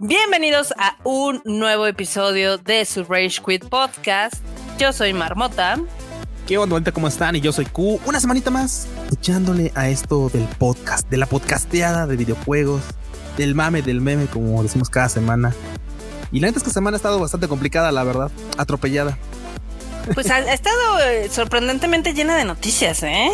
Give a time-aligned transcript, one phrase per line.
[0.00, 4.34] Bienvenidos a un nuevo episodio de su Rage Quit Podcast.
[4.78, 5.80] Yo soy Marmota.
[6.46, 7.36] ¿Qué onda, ¿Cómo están?
[7.36, 8.00] Y yo soy Q.
[8.06, 12.82] Una semanita más echándole a esto del podcast, de la podcasteada de videojuegos,
[13.38, 15.54] del mame, del meme, como decimos cada semana.
[16.36, 18.30] Y la neta es que semana ha estado bastante complicada, la verdad.
[18.58, 19.16] Atropellada.
[20.12, 23.30] Pues ha, estado eh, sorprendentemente llena de noticias, ¿eh?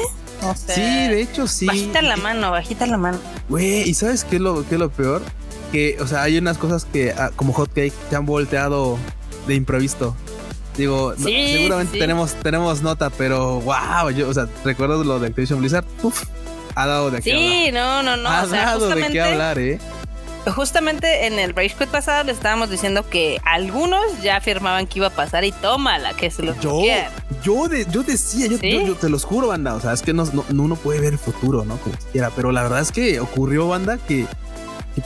[0.68, 1.66] sí, de hecho sí.
[1.66, 3.18] Bajita la mano, bajita la mano.
[3.48, 5.20] Güey, ¿y sabes qué es lo, qué es lo peor?
[5.72, 8.96] Que, o sea, hay unas cosas que ah, como hotcake se han volteado
[9.48, 10.14] de imprevisto.
[10.76, 15.84] Digo, seguramente tenemos tenemos nota, pero wow, yo, o sea, recuerdo lo de Activision Blizzard,
[16.04, 16.22] uf,
[16.76, 18.28] ha dado de qué Sí, no, no, no.
[18.28, 19.80] Ha dado de qué hablar, ¿eh?
[20.46, 25.06] Justamente en el Rage Quit pasado le estábamos diciendo que algunos ya afirmaban que iba
[25.06, 26.82] a pasar y tómala, que se los yo,
[27.44, 30.24] yo, de, yo decía, yo, yo, te los juro, banda, o sea, es que no,
[30.24, 31.76] no, uno puede ver el futuro, ¿no?
[31.76, 34.26] Como quiera, pero la verdad es que ocurrió, banda, que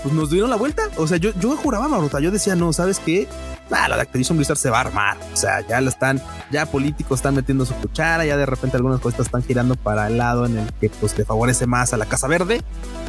[0.03, 0.83] pues nos dieron la vuelta.
[0.97, 3.29] O sea, yo, yo juraba, Maruta, yo decía, no, ¿sabes qué?
[3.71, 5.17] Ah, la de Activision Blizzard se va a armar.
[5.33, 9.01] O sea, ya lo están, ya políticos están metiendo su cuchara, ya de repente algunas
[9.01, 12.07] cosas están girando para el lado en el que pues le favorece más a la
[12.07, 12.63] Casa Verde,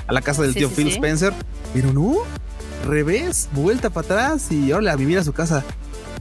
[0.08, 1.33] a la casa del tío Phil Spencer.
[1.73, 2.16] Pero no,
[2.86, 5.63] revés, vuelta para atrás y ahora a vivir a su casa.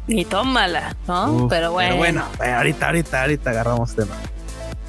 [0.08, 1.48] Y tómala, ¿no?
[1.48, 1.88] pero bueno.
[1.90, 4.14] Pero bueno, ahorita, ahorita, ahorita agarramos tema.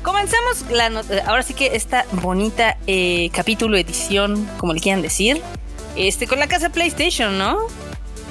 [0.03, 5.41] Comenzamos la eh, ahora sí que esta bonita eh, capítulo edición, como le quieran decir,
[5.95, 7.57] este con la casa PlayStation, ¿no?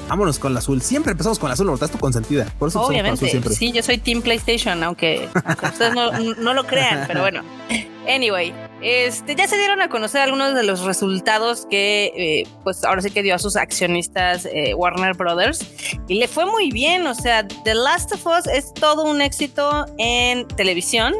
[0.08, 0.80] Vámonos con la azul.
[0.80, 2.46] Siempre empezamos con la azul, estás tu consentida.
[2.58, 3.52] Por eso Obviamente, siempre.
[3.54, 5.28] sí, yo soy Team PlayStation, aunque,
[5.62, 5.92] ustedes
[6.38, 7.42] no, lo crean, pero bueno.
[8.08, 13.02] Anyway, este, ya se dieron a conocer algunos de los resultados que, eh, pues ahora
[13.02, 15.66] sí que dio a sus accionistas Warner Brothers
[16.08, 17.06] y le fue muy bien.
[17.06, 21.14] O sea, The Last of Us es todo un éxito en televisión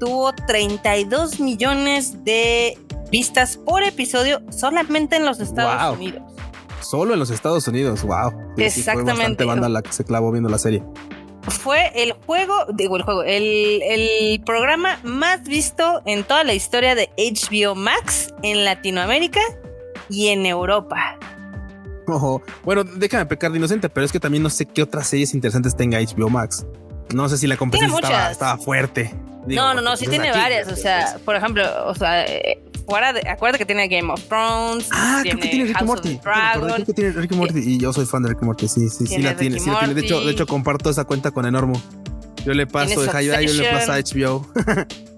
[0.00, 2.76] tuvo 32 millones de
[3.12, 6.22] vistas por episodio solamente en los Estados Unidos.
[6.80, 8.32] Solo en los Estados Unidos, wow.
[8.56, 8.92] Exactamente.
[8.92, 10.82] fue bastante banda la que se clavó viendo la serie.
[11.48, 16.94] Fue el juego, digo el juego, el, el programa más visto en toda la historia
[16.94, 19.40] de HBO Max en Latinoamérica
[20.08, 21.18] y en Europa.
[22.06, 22.42] Ojo.
[22.64, 25.76] Bueno, déjame pecar de inocente, pero es que también no sé qué otras series interesantes
[25.76, 26.66] tenga HBO Max.
[27.14, 29.14] No sé si la competencia estaba, fuerte.
[29.46, 30.68] no, no, no, sí tiene varias.
[30.68, 34.88] O sea, por ejemplo, o sea, eh, fuera de, acuérdate que tiene Game of Thrones.
[34.92, 36.18] Ah, tiene creo que tiene Rick Morty.
[36.18, 38.68] Creo que tiene Rick Morty y yo soy fan de Rick Morty.
[38.68, 39.94] Sí, sí, sí la tiene, sí la tiene.
[39.94, 41.80] De hecho, de hecho, comparto esa cuenta con Enormo.
[42.44, 44.46] Yo le paso de Hayai, yo le paso a HBO.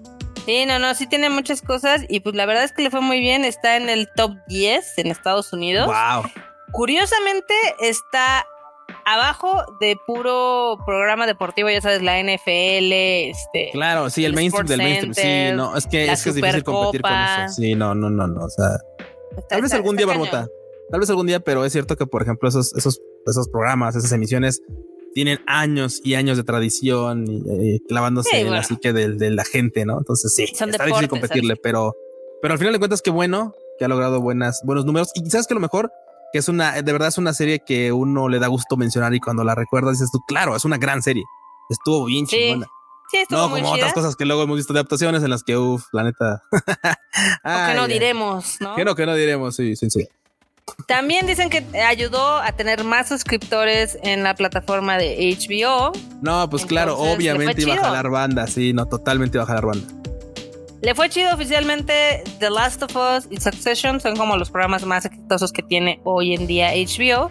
[0.45, 2.99] Sí, no, no, sí tiene muchas cosas y pues la verdad es que le fue
[2.99, 3.45] muy bien.
[3.45, 5.87] Está en el top 10 en Estados Unidos.
[5.87, 6.29] Wow.
[6.73, 8.45] Curiosamente está
[9.05, 13.69] abajo de puro programa deportivo, ya sabes, la NFL, este.
[13.71, 15.13] Claro, sí, el, mainstream del mainstream.
[15.13, 17.53] Sí, no, es que, es, que es difícil competir con eso.
[17.55, 18.45] Sí, no, no, no, no.
[18.45, 18.79] O sea,
[19.49, 20.47] tal vez algún día, Barbota.
[20.91, 24.11] Tal vez algún día, pero es cierto que, por ejemplo, esos, esos, esos programas, esas
[24.11, 24.61] emisiones
[25.13, 29.97] tienen años y años de tradición y, clavándose en la psique de, la gente, ¿no?
[29.97, 31.95] Entonces sí, está difícil competirle, pero,
[32.41, 35.11] pero al final de cuentas, qué bueno que ha logrado buenas, buenos números.
[35.15, 35.91] Y sabes que lo mejor
[36.33, 39.19] que es una, de verdad es una serie que uno le da gusto mencionar y
[39.19, 41.23] cuando la recuerdas dices tú, claro, es una gran serie.
[41.69, 42.35] Estuvo bien sí.
[42.35, 42.67] chingona.
[43.11, 45.55] Sí, estuvo no como otras cosas que luego hemos visto de adaptaciones en las que,
[45.55, 46.41] uff, la neta.
[47.71, 48.75] que no diremos, ¿no?
[48.75, 50.07] Que no, que no diremos, sí, sí, sí.
[50.87, 55.91] También dicen que ayudó a tener más suscriptores en la plataforma de HBO.
[56.23, 59.87] No, pues claro, obviamente iba a jalar banda, sí, no, totalmente iba a jalar banda.
[60.83, 65.05] Le fue chido oficialmente The Last of Us y Succession, son como los programas más
[65.05, 67.29] exitosos que tiene hoy en día HBO,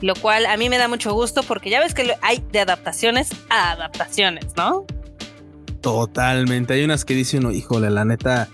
[0.00, 3.28] lo cual a mí me da mucho gusto porque ya ves que hay de adaptaciones
[3.50, 4.86] a adaptaciones, ¿no?
[5.82, 8.48] Totalmente, hay unas que dicen uno, híjole, la neta,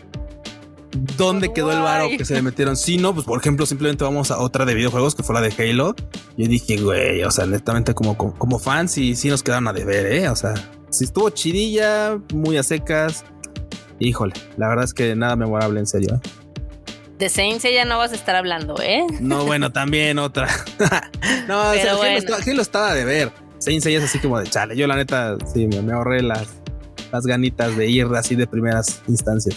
[1.16, 2.76] ¿dónde quedó el varo que se le metieron?
[2.76, 5.54] Sí, no, pues por ejemplo, simplemente vamos a otra de videojuegos que fue la de
[5.56, 5.94] Halo.
[6.36, 10.06] Yo dije, güey, o sea, netamente como, como, fans y sí nos quedaron a deber,
[10.06, 10.28] ¿eh?
[10.28, 10.54] O sea,
[10.90, 13.24] si estuvo chidilla, muy a secas
[14.00, 16.14] Híjole, la verdad es que nada memorable, en serio.
[16.14, 16.28] ¿eh?
[17.18, 19.04] De Saints ya no vas a estar hablando, ¿eh?
[19.20, 20.48] No, bueno, también otra.
[21.46, 21.94] no, o sea,
[22.42, 23.30] ¿quién, lo estaba de ver?
[23.58, 24.74] Saints es así como de chale.
[24.74, 26.48] Yo la neta, sí, me, ahorré las,
[27.12, 29.54] las ganitas de ir así de primeras instancias.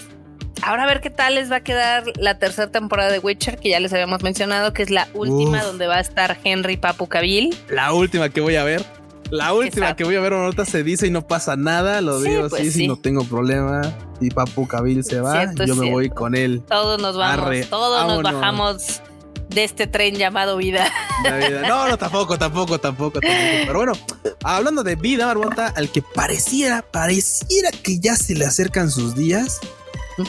[0.62, 3.70] Ahora a ver qué tal les va a quedar la tercera temporada de Witcher, que
[3.70, 7.56] ya les habíamos mencionado, que es la última donde va a estar Henry Papu Cavill.
[7.70, 8.84] La última que voy a ver.
[9.34, 12.50] La última que voy a ver ahorita se dice y no pasa nada, lo digo
[12.50, 13.82] pues así, si no tengo problema.
[14.22, 16.62] Y Papu Cabil se va, yo me voy con él.
[16.70, 19.02] Todos nos vamos, todos nos bajamos
[19.50, 20.86] de este tren llamado vida.
[21.68, 23.66] No, no, tampoco, tampoco, tampoco, tampoco.
[23.66, 23.94] Pero bueno,
[24.44, 29.60] hablando de vida, Barbota, al que pareciera, pareciera que ya se le acercan sus días,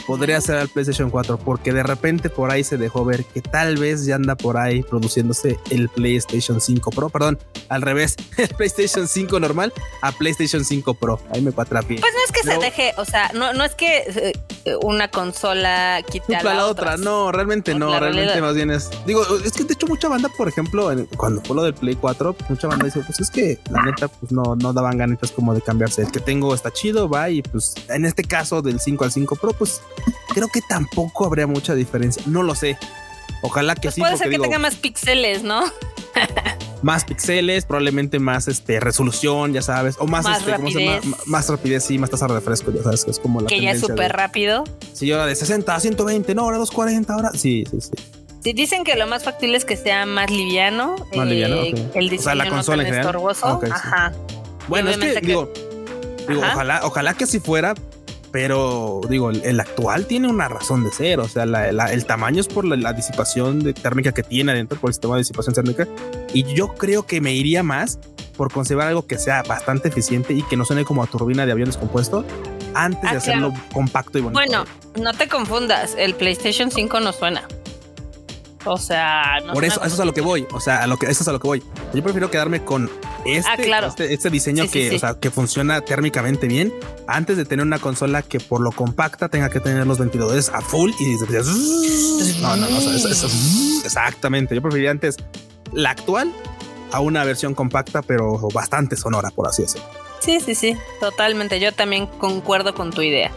[0.07, 3.77] podría ser al PlayStation 4, porque de repente por ahí se dejó ver que tal
[3.77, 7.39] vez ya anda por ahí produciéndose el PlayStation 5 Pro, perdón,
[7.69, 11.19] al revés, el PlayStation 5 normal a PlayStation 5 Pro.
[11.33, 11.99] Ahí me cuatrapié.
[11.99, 14.33] Pues no es que se deje, o sea, no, no es que eh,
[14.81, 16.97] una consola quite a la, otra.
[16.97, 18.89] No, realmente no, realmente más bien es.
[19.05, 22.35] Digo, es que de hecho mucha banda, por ejemplo, cuando fue lo del Play 4,
[22.49, 25.61] mucha banda dice, pues es que la neta, pues no, no daban ganitas como de
[25.61, 26.01] cambiarse.
[26.01, 29.35] El que tengo está chido, va, y pues en este caso del 5 al 5
[29.35, 29.81] Pro, pues
[30.33, 32.23] creo que tampoco habría mucha diferencia.
[32.25, 32.77] No lo sé.
[33.41, 34.01] Ojalá que pues sí.
[34.01, 35.63] Puede ser que tenga más píxeles, ¿no?
[36.85, 41.03] más píxeles, probablemente más este resolución, ya sabes, o más, este, rapidez.
[41.25, 43.71] más rapidez, y más tasa de refresco, ya sabes, que es como la que ya
[43.71, 44.63] es súper rápido.
[44.93, 47.91] Sí, ahora de 60 a 120, no, ahora 240, ahora sí, sí, sí.
[48.43, 50.95] Sí, dicen que lo más factible es que sea más liviano.
[51.15, 53.07] Más liviano, eh, El diseño o sea, la consola en general.
[53.07, 53.61] estorboso.
[53.71, 54.13] Ajá.
[54.67, 55.51] Bueno, es que, digo,
[56.29, 57.73] digo ojalá, ojalá que así fuera,
[58.35, 62.65] pero digo, el, actual tiene una razón de ser, o sea, el tamaño es por
[62.65, 65.87] la, disipación de térmica que tiene adentro, por el sistema de disipación térmica,
[66.33, 67.97] y yo creo que me iría más
[68.35, 71.53] por conservar algo que sea bastante eficiente y que no suene como a turbina de
[71.53, 72.25] avión descompuesto
[72.73, 74.37] antes de ah, hacerlo compacto y bonito.
[74.37, 74.65] Bueno,
[75.01, 77.47] no te confundas, el PlayStation 5 no suena.
[78.65, 80.47] O sea, por eso, eso es a lo que voy.
[80.51, 81.63] O sea, a lo que eso es a lo que voy.
[81.93, 82.89] Yo prefiero quedarme con
[83.25, 86.73] este, ah, este, este, diseño que, O sea, que funciona térmicamente bien
[87.07, 90.61] antes de tener una consola que por lo compacta tenga que tener los ventiladores a
[90.61, 91.15] full y
[92.41, 93.27] no, no, no, eso,
[93.83, 94.55] exactamente.
[94.55, 95.17] Yo preferiría antes
[95.71, 96.31] la actual
[96.91, 99.87] a una versión compacta, pero bastante sonora, por así decirlo.
[100.19, 101.59] Sí, sí, sí, totalmente.
[101.59, 103.31] Yo también concuerdo con tu idea.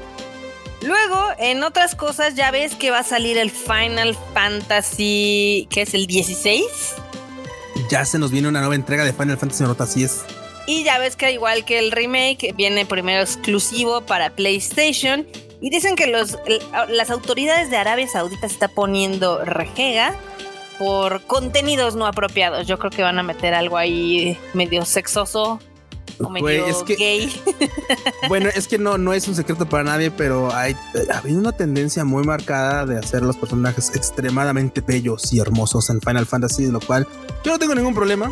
[0.82, 5.94] Luego, en otras cosas, ya ves que va a salir el Final Fantasy, que es
[5.94, 6.64] el 16.
[7.90, 10.24] Ya se nos viene una nueva entrega de Final Fantasy Nota, así es.
[10.66, 15.26] Y ya ves que igual que el remake, viene primero exclusivo para PlayStation.
[15.60, 16.38] Y dicen que los,
[16.88, 20.14] las autoridades de Arabia Saudita se está poniendo rejega
[20.78, 22.66] por contenidos no apropiados.
[22.66, 25.58] Yo creo que van a meter algo ahí medio sexoso
[26.66, 27.30] es que,
[28.28, 30.74] Bueno, es que no, no es un secreto para nadie, pero hay,
[31.12, 36.26] habido una tendencia muy marcada de hacer los personajes extremadamente bellos y hermosos en Final
[36.26, 37.06] Fantasy, de lo cual
[37.44, 38.30] yo no tengo ningún problema,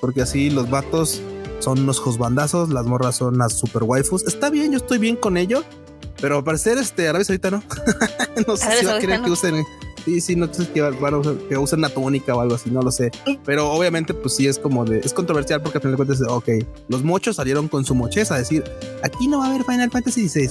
[0.00, 1.20] porque así los vatos
[1.58, 4.24] son unos josbandazos, las morras son las super waifus.
[4.24, 5.64] Está bien, yo estoy bien con ello,
[6.20, 7.62] pero al parecer, este, Arabia ahorita no.
[8.46, 9.64] no sé si va a querer que usen
[10.04, 12.90] Sí, sí, no sé que, van que usen una túnica o algo así, no lo
[12.90, 13.10] sé.
[13.44, 14.98] Pero obviamente, pues sí es como de.
[14.98, 16.48] Es controversial porque al final de cuentas, ok,
[16.88, 18.64] los mochos salieron con su mocheza a decir:
[19.02, 20.50] aquí no va a haber Final Fantasy XVI.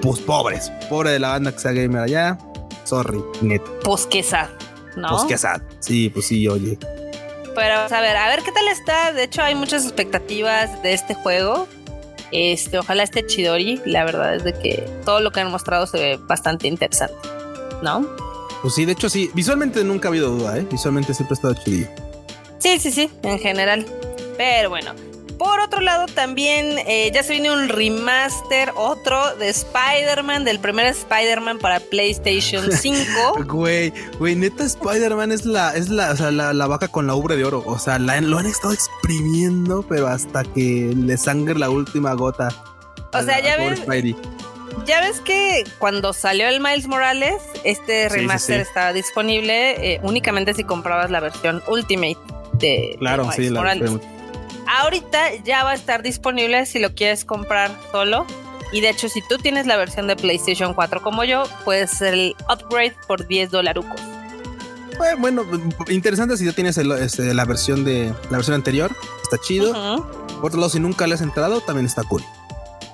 [0.00, 2.38] Pues pobres, pobre de la banda que sea gamer allá.
[2.84, 3.60] Sorry, net.
[3.84, 4.48] Pues que sad,
[4.96, 5.10] ¿no?
[5.10, 5.60] Pues que sad.
[5.80, 6.78] Sí, pues sí, oye.
[7.54, 9.12] Pero a ver, a ver qué tal está.
[9.12, 11.68] De hecho, hay muchas expectativas de este juego.
[12.30, 13.82] Este, ojalá esté Chidori.
[13.84, 17.16] La verdad es de que todo lo que han mostrado se ve bastante interesante,
[17.82, 18.06] ¿no?
[18.62, 20.66] Pues sí, de hecho sí, visualmente nunca ha habido duda, ¿eh?
[20.70, 21.88] Visualmente siempre ha estado chido.
[22.58, 23.86] Sí, sí, sí, en general.
[24.36, 24.92] Pero bueno,
[25.38, 30.86] por otro lado, también eh, ya se viene un remaster, otro de Spider-Man, del primer
[30.86, 33.44] Spider-Man para PlayStation 5.
[33.46, 37.36] Güey, güey, neta Spider-Man es la, es la, o sea, la, vaca con la ubre
[37.36, 37.62] de oro.
[37.66, 42.48] O sea, lo han estado exprimiendo, pero hasta que le sangre la última gota.
[43.12, 43.80] O sea, ya ves
[44.86, 50.64] ya ves que cuando salió el Miles Morales, este remaster estaba disponible eh, únicamente si
[50.64, 52.18] comprabas la versión Ultimate
[52.54, 53.90] de, claro, Miles Morales.
[54.66, 58.26] Ahorita ya va a estar disponible si lo quieres comprar solo.
[58.70, 62.36] Y de hecho, si tú tienes la versión de PlayStation 4 como yo, puedes el
[62.50, 63.98] upgrade por 10 dolarucos.
[64.00, 65.46] Eh, bueno,
[65.88, 69.72] interesante si ya tienes este, la versión de la versión anterior, está chido.
[70.40, 72.22] Por otro lado, si nunca le has entrado, también está cool.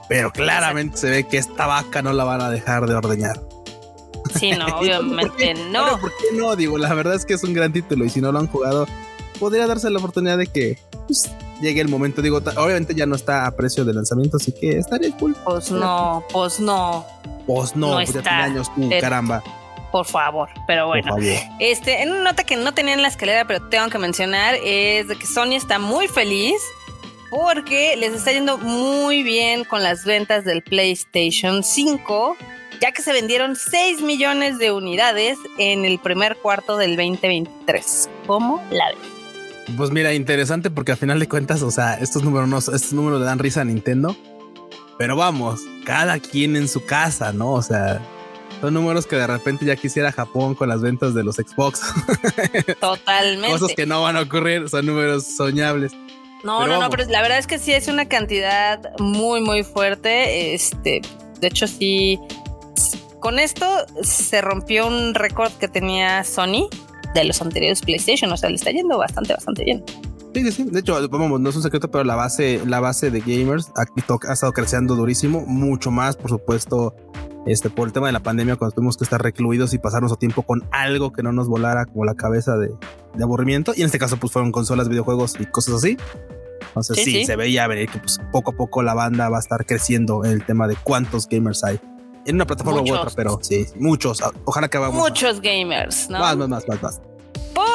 [0.08, 3.40] Pero claramente se ve que esta vaca no la van a dejar de ordeñar.
[4.38, 5.98] Sí, no, obviamente no.
[5.98, 6.56] ¿Por qué no?
[6.56, 8.86] Digo, la verdad es que es un gran título y si no lo han jugado,
[9.38, 11.30] podría darse la oportunidad de que pues,
[11.60, 12.22] llegue el momento.
[12.22, 15.36] Digo, obviamente ya no está a precio de lanzamiento, así que estaría cool.
[15.44, 17.04] Pues no, pues no.
[17.46, 19.42] Pues no, pues ya tiene años, uh, caramba.
[19.92, 21.14] Por favor, pero bueno.
[21.60, 25.06] Este, en una nota que no tenía en la escalera, pero tengo que mencionar, es
[25.06, 26.60] de que Sony está muy feliz
[27.34, 32.36] porque les está yendo muy bien con las ventas del PlayStation 5,
[32.80, 38.08] ya que se vendieron 6 millones de unidades en el primer cuarto del 2023.
[38.28, 39.76] ¿Cómo la ven?
[39.76, 43.18] Pues mira, interesante porque al final de cuentas, o sea, estos números, no, estos números
[43.18, 44.16] le dan risa a Nintendo,
[44.96, 47.50] pero vamos, cada quien en su casa, ¿no?
[47.50, 48.00] O sea,
[48.60, 51.80] son números que de repente ya quisiera Japón con las ventas de los Xbox.
[52.80, 53.58] Totalmente.
[53.58, 55.92] Cosas que no van a ocurrir, son números soñables.
[56.44, 60.54] No, no, no, pero la verdad es que sí es una cantidad muy, muy fuerte.
[60.54, 61.00] Este,
[61.40, 62.20] de hecho, sí.
[63.18, 63.66] Con esto
[64.02, 66.68] se rompió un récord que tenía Sony
[67.14, 68.30] de los anteriores PlayStation.
[68.30, 69.82] O sea, le está yendo bastante, bastante bien.
[70.34, 73.20] Sí, sí, De hecho, vamos, no es un secreto, pero la base, la base de
[73.20, 76.94] gamers aquí ha estado creciendo durísimo, mucho más, por supuesto,
[77.46, 80.18] este, por el tema de la pandemia, cuando tuvimos que estar recluidos y pasar nuestro
[80.18, 82.74] tiempo con algo que no nos volara como la cabeza de,
[83.22, 83.72] aburrimiento.
[83.76, 85.96] Y en este caso, pues fueron consolas, videojuegos y cosas así.
[86.68, 89.64] Entonces, sí, se veía venir que pues, poco a poco la banda va a estar
[89.64, 91.78] creciendo en el tema de cuántos gamers hay.
[92.26, 94.22] En una plataforma u otra, pero sí, muchos.
[94.46, 94.96] Ojalá que vamos.
[94.96, 96.18] Muchos gamers, ¿no?
[96.18, 97.00] Más, más, más, más, más.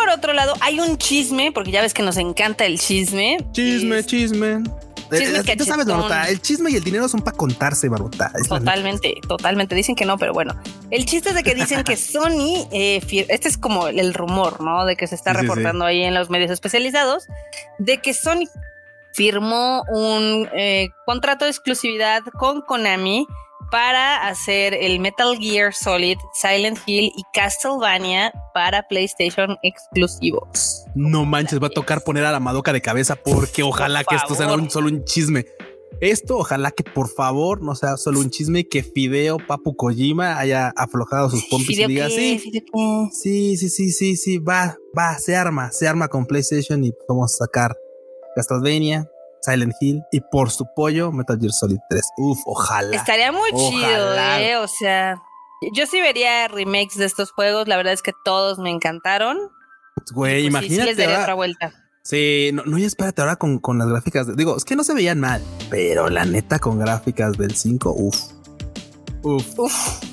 [0.10, 3.38] Por otro lado, hay un chisme, porque ya ves que nos encanta el chisme.
[3.52, 4.64] Chisme, chisme.
[5.12, 5.88] Chisme eh, sabes,
[6.30, 8.32] el chisme y el dinero son para contarse, Barbota.
[8.48, 9.76] Totalmente, totalmente.
[9.76, 10.60] Dicen que no, pero bueno.
[10.90, 14.84] El chiste es de que dicen que Sony, eh, este es como el rumor, ¿no?
[14.84, 17.28] De que se está reportando ahí en los medios especializados,
[17.78, 18.50] de que Sony
[19.14, 23.28] firmó un eh, contrato de exclusividad con Konami
[23.72, 30.86] para hacer el Metal Gear Solid, Silent Hill y Castlevania para PlayStation exclusivos.
[30.96, 34.36] No manches, va a tocar poner a la Madoka de cabeza porque ojalá que esto
[34.36, 35.46] sea solo un chisme.
[36.02, 40.40] Esto, ojalá que por favor no sea solo un chisme y que Fideo Papu Kojima
[40.40, 45.36] haya aflojado sus pompis y diga sí, sí, sí, sí, sí, sí, va, va, se
[45.36, 47.76] arma, se arma con PlayStation y vamos a sacar
[48.36, 49.10] Castlevania,
[49.42, 52.04] Silent Hill y por su pollo Metal Gear Solid 3.
[52.18, 52.96] Uf, ojalá.
[52.96, 54.58] Estaría muy chido, eh.
[54.58, 55.22] O sea,
[55.74, 57.68] yo sí vería remakes de estos juegos.
[57.68, 59.38] La verdad es que todos me encantaron.
[60.14, 60.96] Güey, pues imagínate.
[60.96, 61.74] Sí, les otra vuelta.
[62.04, 64.36] Sí, no, no, y espérate ahora con, con las gráficas.
[64.36, 68.18] digo, es que no se veían mal, pero la neta con gráficas del 5, uf.
[69.22, 69.60] Uf.
[69.60, 70.09] Uf.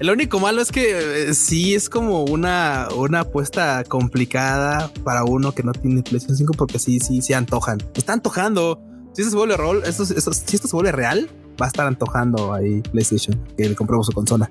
[0.00, 5.52] Lo único malo es que eh, sí es como una, una apuesta complicada para uno
[5.52, 7.78] que no tiene PlayStation 5 porque sí, sí, se antojan.
[7.94, 8.80] Está antojando.
[9.12, 11.28] Si esto se vuelve rol, esto, si esto se vuelve real,
[11.60, 14.48] va a estar antojando ahí PlayStation que le compremos su consola.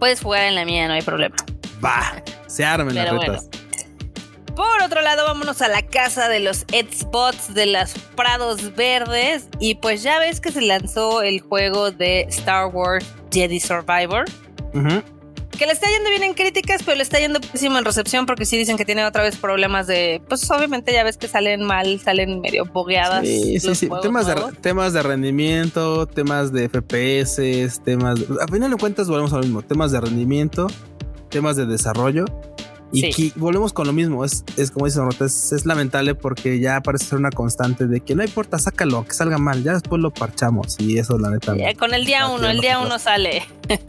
[0.00, 1.36] Puedes jugar en la mía, no hay problema.
[1.84, 3.48] Va, se armen las retas.
[4.56, 9.48] Por otro lado, vámonos a la casa de los Spots de los Prados Verdes.
[9.60, 14.24] Y pues ya ves que se lanzó el juego de Star Wars Jedi Survivor.
[14.72, 18.46] Que le está yendo bien en críticas, pero le está yendo pésimo en recepción porque
[18.46, 20.22] sí dicen que tiene otra vez problemas de.
[20.28, 23.26] Pues obviamente ya ves que salen mal, salen medio bogueadas.
[23.26, 23.88] Sí, sí, sí.
[24.00, 28.18] Temas de, temas de rendimiento, temas de FPS, temas.
[28.40, 30.66] a final de cuentas, volvemos a lo mismo: temas de rendimiento,
[31.28, 32.24] temas de desarrollo
[32.92, 34.24] y volvemos con lo mismo.
[34.24, 38.14] Es, es como dice es, es, lamentable porque ya parece ser una constante de que
[38.14, 39.62] no importa, sácalo, que salga mal.
[39.62, 41.54] Ya después lo parchamos y eso, la neta.
[41.78, 43.42] con el día uno, el día uno sale.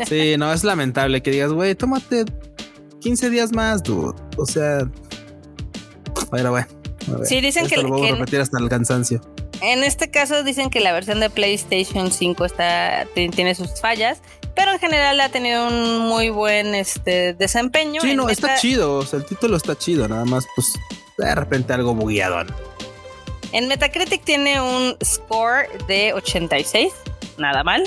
[0.08, 2.26] Sí, no, es lamentable que digas, güey, tómate
[3.02, 4.18] 15 días más, dude.
[4.38, 4.90] O sea,
[6.32, 6.68] pero bueno.
[7.26, 9.22] Sí, dicen que lo voy a repetir hasta el cansancio.
[9.62, 14.22] En este caso dicen que la versión de PlayStation 5 está, tiene sus fallas
[14.56, 18.02] pero en general ha tenido un muy buen este, desempeño.
[18.02, 20.74] Sí, no, está chido, o sea, el título está chido, nada más pues
[21.18, 22.46] de repente algo bugueado.
[23.52, 26.92] En Metacritic tiene un score de 86,
[27.38, 27.84] nada mal.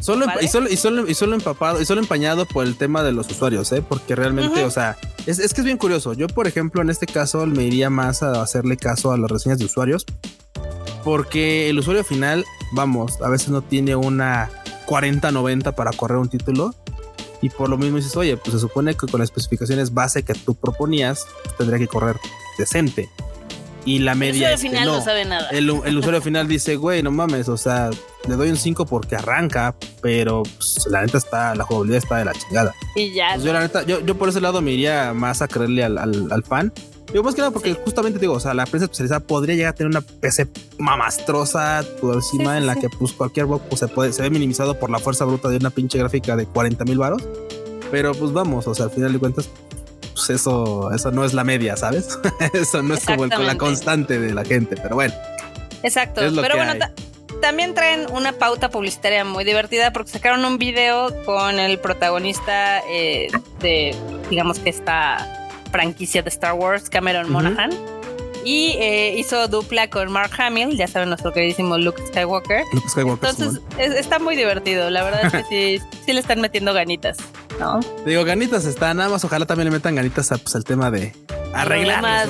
[0.00, 3.12] solo, y, solo, y, solo, y solo empapado, y solo empañado por el tema de
[3.12, 3.82] los usuarios, ¿eh?
[3.82, 4.96] porque realmente, o sea,
[5.26, 6.12] es, es que es bien curioso.
[6.12, 9.58] Yo, por ejemplo, en este caso me iría más a hacerle caso a las reseñas
[9.58, 10.06] de usuarios,
[11.02, 14.50] porque el usuario final, vamos, a veces no tiene una
[14.88, 16.74] 40-90 para correr un título.
[17.40, 20.34] Y por lo mismo dices, oye, pues se supone que con las especificaciones base que
[20.34, 21.26] tú proponías,
[21.56, 22.16] tendría que correr
[22.56, 23.08] decente.
[23.84, 24.48] Y la media.
[24.48, 25.48] El usuario final no, sabe nada.
[25.50, 27.90] El, usuario final dice, güey, no mames, o sea,
[28.26, 32.24] le doy un 5 porque arranca, pero pues, la neta está, la jugabilidad está de
[32.24, 32.74] la chingada.
[32.96, 33.30] Y ya.
[33.34, 35.96] Pues yo, la neta, yo, yo, por ese lado me iría más a creerle al,
[35.96, 36.72] al, al fan.
[37.12, 39.74] Digo, más que nada porque justamente digo, o sea, la prensa especializada podría llegar a
[39.74, 40.48] tener una PC
[40.78, 44.78] mamastrosa por encima en la que pues cualquier bug pues, se puede, se ve minimizado
[44.78, 47.22] por la fuerza bruta de una pinche gráfica de 40 mil varos.
[47.90, 49.48] Pero pues vamos, o sea, al final de cuentas,
[50.12, 52.18] pues eso, eso no es la media, ¿sabes?
[52.52, 55.14] eso no es como la constante de la gente, pero bueno.
[55.82, 56.74] Exacto, pero bueno,
[57.40, 63.28] también traen una pauta publicitaria muy divertida porque sacaron un video con el protagonista eh,
[63.60, 63.94] de,
[64.28, 65.37] digamos que está
[65.68, 67.70] franquicia de Star Wars, Cameron Monaghan.
[68.44, 72.62] Y eh, hizo dupla con Mark Hamill, ya saben, nuestro queridísimo Luke Skywalker.
[72.72, 73.28] Luke Skywalker.
[73.28, 75.44] Entonces está muy divertido, la verdad es que
[75.80, 77.18] sí, sí le están metiendo ganitas,
[77.58, 77.80] ¿no?
[78.06, 81.12] Digo, ganitas están, nada más ojalá también le metan ganitas a, pues, al tema de
[81.52, 82.28] arreglar.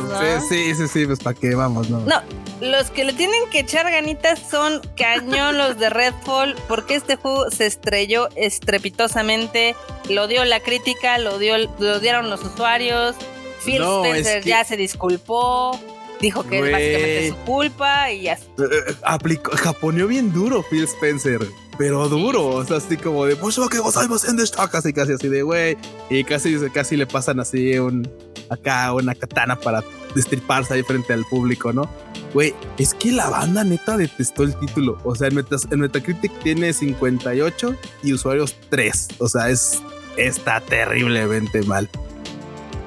[0.48, 2.00] Sí, sí, sí, pues para qué vamos, ¿no?
[2.00, 2.20] No,
[2.60, 7.50] los que le tienen que echar ganitas son cañón los de Redfall, porque este juego
[7.50, 9.76] se estrelló estrepitosamente
[10.08, 13.16] lo dio la crítica, lo, dio, lo dieron los usuarios.
[13.64, 15.78] Phil Spencer ya se disculpó,
[16.20, 18.34] dijo que es básicamente su culpa y ya.
[18.34, 21.40] Eh, eh, aplicó, japoneó bien duro Phil Spencer
[21.78, 24.36] pero duro, o sea, así como de, pues que gozamos en
[24.70, 25.78] casi casi así de, güey,
[26.10, 28.10] y casi, casi le pasan así un,
[28.50, 29.84] acá una katana para
[30.14, 31.88] destriparse ahí frente al público, ¿no?
[32.34, 35.36] Güey, es que la banda neta detestó el título, o sea, en,
[35.80, 39.80] Metacritic tiene 58 y usuarios 3, o sea, es,
[40.18, 41.88] está terriblemente mal.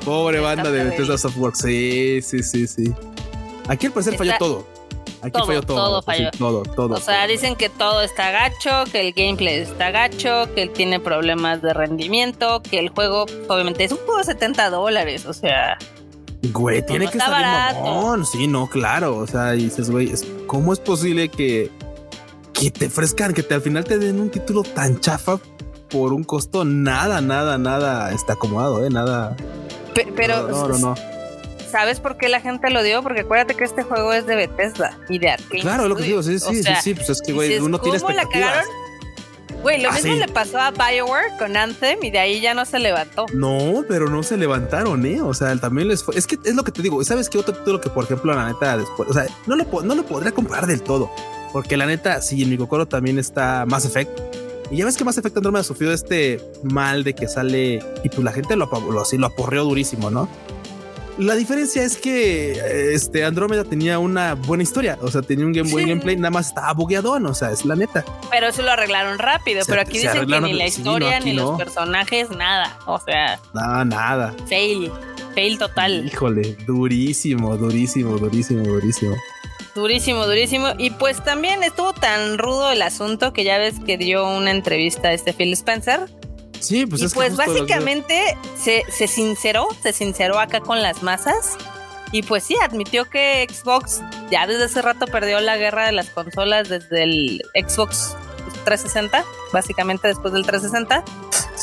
[0.06, 2.94] Pobre banda de Bethesda Softworks, sí, sí, sí, sí.
[3.68, 4.68] Aquí al parecer falló todo.
[5.22, 5.78] Aquí todo, falló todo.
[5.78, 6.32] Todo falló.
[6.32, 6.96] todo, todo.
[6.96, 11.00] O sea, dicen que todo está gacho, que el gameplay está gacho, que él tiene
[11.00, 15.26] problemas de rendimiento, que el juego, obviamente, es un juego de 70 dólares.
[15.28, 15.78] O sea.
[16.42, 18.26] Güey, tiene que estar mamón.
[18.26, 19.18] Sí, no, claro.
[19.18, 20.12] O sea, dices, güey,
[20.48, 21.70] ¿cómo es posible que,
[22.54, 25.40] que te ofrezcan, que te, al final te den un título tan chafa
[25.92, 28.90] por un costo nada, nada, nada está acomodado, eh?
[28.90, 29.36] Nada.
[30.16, 30.48] pero.
[30.48, 30.78] no, no.
[30.78, 30.96] no.
[31.72, 33.02] ¿Sabes por qué la gente lo dio?
[33.02, 35.62] Porque acuérdate que este juego es de Bethesda y de Arkane.
[35.62, 38.66] Claro, lo que digo, sí, sí, sí, sí, pues es que, güey, uno tiene expectativas.
[39.62, 42.66] Güey, lo ah, mismo le pasó a Bioware con Anthem y de ahí ya no
[42.66, 43.26] se levantó.
[43.34, 45.22] No, pero no se levantaron, ¿eh?
[45.22, 46.18] O sea, también les fue.
[46.18, 47.02] Es que es lo que te digo.
[47.04, 49.96] ¿Sabes qué otro título que, por ejemplo, la neta después, o sea, no lo, no
[49.96, 51.12] lo podría comprar del todo?
[51.54, 54.20] Porque la neta, sí, en mi cocoro también está Mass Effect.
[54.72, 58.24] Y ya ves que Mass Effect Andromeda sufrió este mal de que sale y pues
[58.24, 60.30] la gente lo, lo, lo aporreó durísimo, ¿no?
[61.18, 65.70] La diferencia es que este Andrómeda tenía una buena historia, o sea, tenía un game,
[65.70, 68.06] buen gameplay, nada más estaba bugueadón, o sea, es la neta.
[68.32, 72.30] Pero eso lo arreglaron rápido, pero aquí dicen que ni la historia, ni los personajes,
[72.32, 73.40] nada, o sea.
[73.54, 74.34] Nada, nada.
[74.48, 74.90] Fail,
[75.36, 76.06] fail total.
[76.08, 79.16] Híjole, durísimo, durísimo, durísimo, durísimo.
[79.76, 80.70] Durísimo, durísimo.
[80.78, 85.10] Y pues también estuvo tan rudo el asunto que ya ves que dio una entrevista
[85.10, 86.10] a este Phil Spencer
[86.62, 91.58] Sí, pues y es pues básicamente se, se sinceró, se sinceró acá con las masas.
[92.12, 96.10] Y pues sí, admitió que Xbox ya desde hace rato perdió la guerra de las
[96.10, 98.16] consolas desde el Xbox
[98.66, 99.24] 360,
[99.54, 101.04] básicamente después del 360,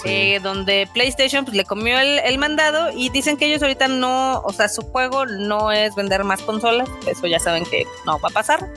[0.04, 4.40] eh, donde PlayStation pues, le comió el, el, mandado y dicen que ellos ahorita no,
[4.40, 8.28] o sea, su juego no es vender más consolas, eso ya saben que no va
[8.28, 8.68] a pasar,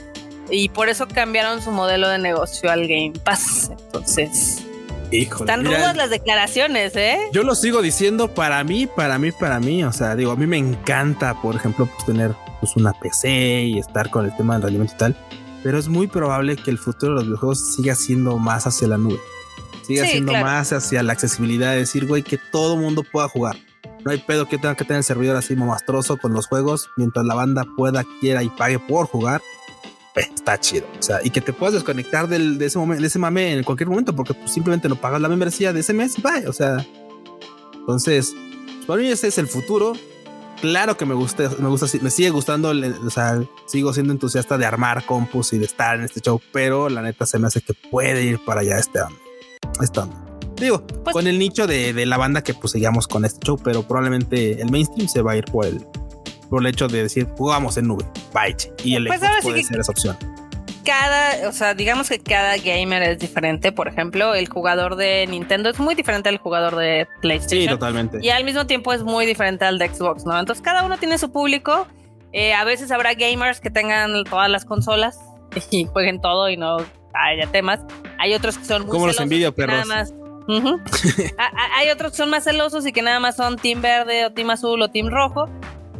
[0.50, 3.70] y por eso cambiaron su modelo de negocio al Game Pass.
[3.70, 4.62] Entonces,
[5.12, 7.18] están rudas las declaraciones, ¿eh?
[7.32, 9.84] Yo lo sigo diciendo para mí, para mí, para mí.
[9.84, 13.78] O sea, digo, a mí me encanta, por ejemplo, pues tener pues, una PC y
[13.78, 15.16] estar con el tema del rendimiento y tal.
[15.62, 18.98] Pero es muy probable que el futuro de los videojuegos siga siendo más hacia la
[18.98, 19.20] nube.
[19.82, 21.72] Siga siendo más hacia la accesibilidad.
[21.72, 23.56] de decir, güey, que todo mundo pueda jugar.
[24.04, 27.24] No hay pedo que tenga que tener el servidor así monstruoso con los juegos mientras
[27.24, 29.40] la banda pueda, quiera y pague por jugar
[30.20, 30.86] está chido.
[30.98, 33.64] O sea, y que te puedas desconectar del, de ese momento, de ese mame en
[33.64, 36.46] cualquier momento, porque pues, simplemente no pagas la membresía de ese mes y bye.
[36.46, 36.84] O sea,
[37.74, 38.34] entonces,
[38.86, 39.94] para mí ese es el futuro.
[40.60, 44.64] Claro que me gusta, me gusta, me sigue gustando, o sea, sigo siendo entusiasta de
[44.64, 47.74] armar compus y de estar en este show, pero la neta se me hace que
[47.74, 49.16] puede ir para allá este año.
[49.80, 50.22] Año.
[50.56, 53.58] Digo, pues con el nicho de, de, la banda que pues seguíamos con este show,
[53.62, 55.84] pero probablemente el mainstream se va a ir por el,
[56.48, 59.90] por el hecho de decir jugamos en nube, byte, y el pues puede ser esa
[59.90, 60.16] opción.
[60.84, 63.72] Cada, o sea, digamos que cada gamer es diferente.
[63.72, 67.62] Por ejemplo, el jugador de Nintendo es muy diferente al jugador de PlayStation.
[67.62, 68.18] Sí, totalmente.
[68.20, 70.38] Y al mismo tiempo es muy diferente al de Xbox, ¿no?
[70.38, 71.86] Entonces cada uno tiene su público.
[72.32, 75.18] Eh, a veces habrá gamers que tengan todas las consolas
[75.70, 76.78] y jueguen todo y no
[77.14, 77.80] haya temas.
[78.18, 79.86] Hay otros que son muy Como los envidio, perros.
[81.76, 84.50] hay otros que son más celosos y que nada más son team verde o team
[84.50, 85.48] azul o team rojo.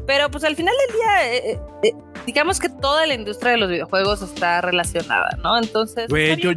[0.06, 1.92] Pero pues al final del día, eh, eh,
[2.26, 5.58] digamos que toda la industria de los videojuegos está relacionada, ¿no?
[5.58, 6.08] Entonces...
[6.08, 6.52] Güey, yo,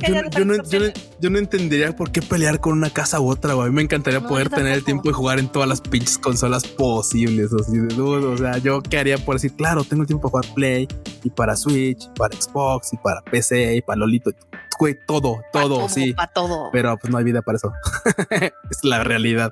[1.30, 3.68] no, entendería por qué pelear con una casa u otra, güey.
[3.68, 6.66] A mí me encantaría poder tener el tiempo de jugar en todas las pinches consolas
[6.66, 8.32] posibles, así de dudo.
[8.32, 10.88] O sea, yo qué haría por decir, claro, tengo el tiempo para jugar Play
[11.24, 14.32] y para Switch, y para Xbox y para PC y para Lolito.
[14.78, 16.14] Güey, todo, todo, sí.
[16.14, 16.70] Para todo.
[16.72, 17.72] Pero pues no hay vida para eso.
[18.70, 19.52] es la realidad.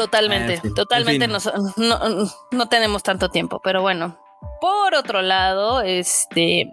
[0.00, 1.38] Totalmente, totalmente no,
[2.52, 4.18] no, tenemos tanto tiempo, pero bueno.
[4.60, 6.70] Por otro lado, este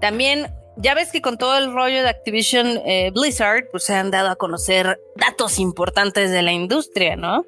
[0.00, 4.10] también ya ves que con todo el rollo de Activision eh, Blizzard, pues se han
[4.10, 7.46] dado a conocer datos importantes de la industria, ¿no?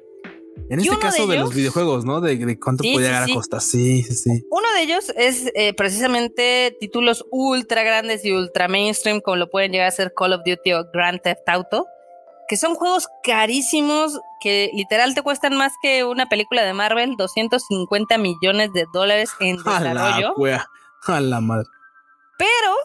[0.69, 2.21] En este caso de, los videojuegos, ¿no?
[2.21, 3.61] De, cuánto puede llegar a costar.
[3.61, 4.45] Sí, sí, sí.
[4.51, 9.71] Uno de ellos es eh, precisamente títulos ultra grandes y ultra mainstream, como lo pueden
[9.71, 11.87] llegar a ser Call of Duty o Grand Theft Auto
[12.49, 18.17] que son juegos carísimos que literal te cuestan más que una película de Marvel, 250
[18.17, 20.33] millones de dólares en desarrollo.
[20.35, 21.67] A la, a la madre.
[22.39, 22.75] Pero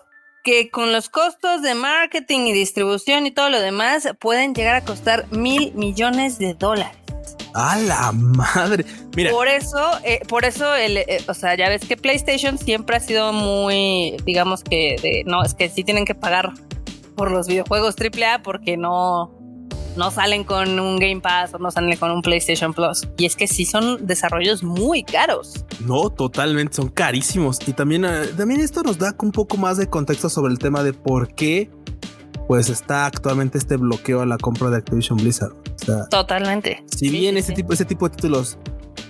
[0.45, 4.85] que con los costos de marketing y distribución y todo lo demás pueden llegar a
[4.85, 6.99] costar mil millones de dólares.
[7.55, 8.85] A la madre.
[9.17, 9.31] Mira.
[9.31, 13.01] Por eso, eh, por eso, el, eh, o sea, ya ves que PlayStation siempre ha
[13.01, 16.53] sido muy, digamos que, de, no, es que sí tienen que pagar
[17.15, 19.34] por los videojuegos AAA porque no,
[19.97, 23.07] no salen con un Game Pass o no salen con un PlayStation Plus.
[23.17, 25.65] Y es que sí son desarrollos muy caros.
[25.81, 27.59] No, totalmente, son carísimos.
[27.67, 30.83] Y también, eh, también esto nos da un poco más de contexto sobre el tema
[30.83, 31.71] de por qué
[32.47, 35.55] pues está actualmente este bloqueo a la compra de Activision Blizzard.
[36.11, 36.85] totalmente.
[36.95, 38.59] Si bien ese tipo, ese tipo de títulos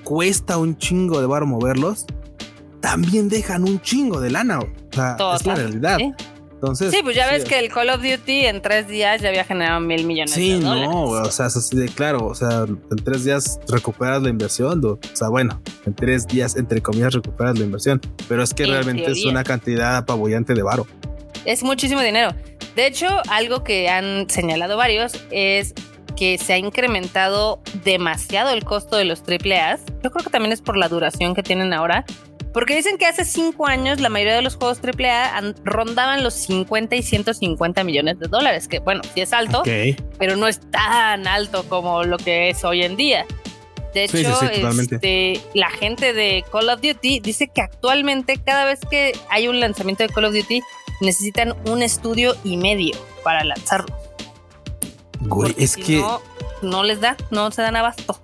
[0.04, 2.06] cuesta un chingo de bar moverlos,
[2.80, 4.60] también dejan un chingo de lana.
[4.60, 5.98] O sea, es la realidad
[6.74, 9.80] sí, pues ya ves que el Call of Duty en tres días ya había generado
[9.80, 10.88] mil millones de dólares.
[10.88, 12.26] Sí, no, o sea, es así de claro.
[12.26, 14.84] O sea, en tres días recuperas la inversión.
[14.84, 18.00] O sea, bueno, en tres días, entre comillas, recuperas la inversión.
[18.28, 20.86] Pero es que realmente es una cantidad apabullante de varo.
[21.44, 22.34] Es muchísimo dinero.
[22.74, 25.74] De hecho, algo que han señalado varios es
[26.16, 29.78] que se ha incrementado demasiado el costo de los AAA.
[30.02, 32.04] Yo creo que también es por la duración que tienen ahora.
[32.54, 36.94] Porque dicen que hace cinco años la mayoría de los juegos AAA rondaban los 50
[36.94, 39.64] y 150 millones de dólares, que bueno, sí es alto,
[40.18, 43.26] pero no es tan alto como lo que es hoy en día.
[43.92, 49.18] De hecho, este, la gente de Call of Duty dice que actualmente cada vez que
[49.30, 50.62] hay un lanzamiento de Call of Duty
[51.00, 53.96] necesitan un estudio y medio para lanzarlo.
[55.20, 56.20] Güey, es que no,
[56.62, 58.23] no les da, no se dan abasto.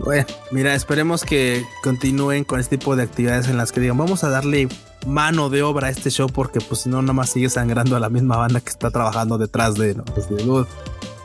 [0.00, 4.24] Bueno, mira, esperemos que continúen con este tipo de actividades en las que digan, vamos
[4.24, 4.68] a darle
[5.06, 8.00] mano de obra a este show porque pues si no, nada más sigue sangrando a
[8.00, 10.04] la misma banda que está trabajando detrás de, ¿no?
[10.04, 10.28] Pues,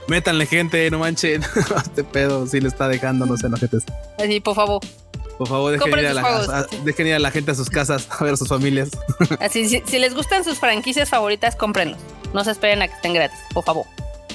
[0.08, 1.44] métanle gente, no manchen.
[1.84, 3.78] este pedo si le está dejando, no sé, no gente.
[4.18, 4.82] Así, por favor.
[5.38, 8.24] Por favor, dejen ir, a la, dejen ir, a la, gente a sus casas a
[8.24, 8.92] ver a sus familias.
[9.40, 12.00] Así, si, les gustan sus franquicias favoritas, cómprenlos.
[12.34, 13.86] No se esperen a que estén gratis, por favor.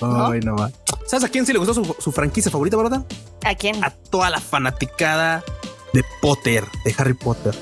[0.01, 0.71] Ay, no, no
[1.07, 3.03] ¿Sabes a quién sí le gustó su, franquicia favorita, verdad?
[3.45, 3.83] ¿A quién?
[3.83, 5.43] A toda la fanaticada
[5.95, 7.55] de Potter, de Harry Potter.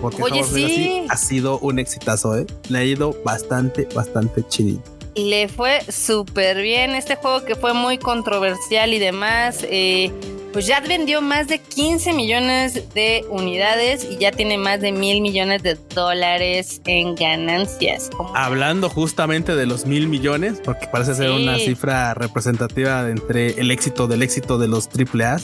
[0.00, 1.06] Porque Oye, sí.
[1.08, 2.46] ha sido un exitazo, ¿eh?
[2.68, 4.90] Le ha ido bastante, bastante chidito.
[5.16, 9.58] Le fue súper bien este juego que fue muy controversial y demás.
[9.62, 10.10] Eh,
[10.54, 15.20] pues ya vendió más de 15 millones de unidades y ya tiene más de mil
[15.20, 18.08] millones de dólares en ganancias.
[18.36, 23.72] Hablando justamente de los mil millones, porque parece ser una cifra representativa de entre el
[23.72, 25.38] éxito del éxito de los AAA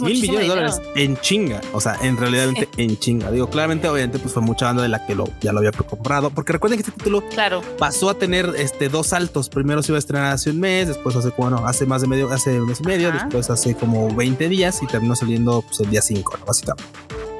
[0.00, 1.60] mil millones de dólares en chinga.
[1.72, 3.30] O sea, en realidad en chinga.
[3.30, 6.30] Digo, claramente, obviamente, pues fue mucha banda de la que lo, ya lo había comprado.
[6.30, 7.62] Porque recuerden que este título claro.
[7.78, 9.48] pasó a tener este dos saltos.
[9.48, 12.32] Primero se iba a estrenar hace un mes, después hace, bueno, hace más de medio,
[12.32, 15.90] hace un mes y medio, después hace como 20 días y terminó saliendo pues, el
[15.90, 16.84] día 5, básicamente.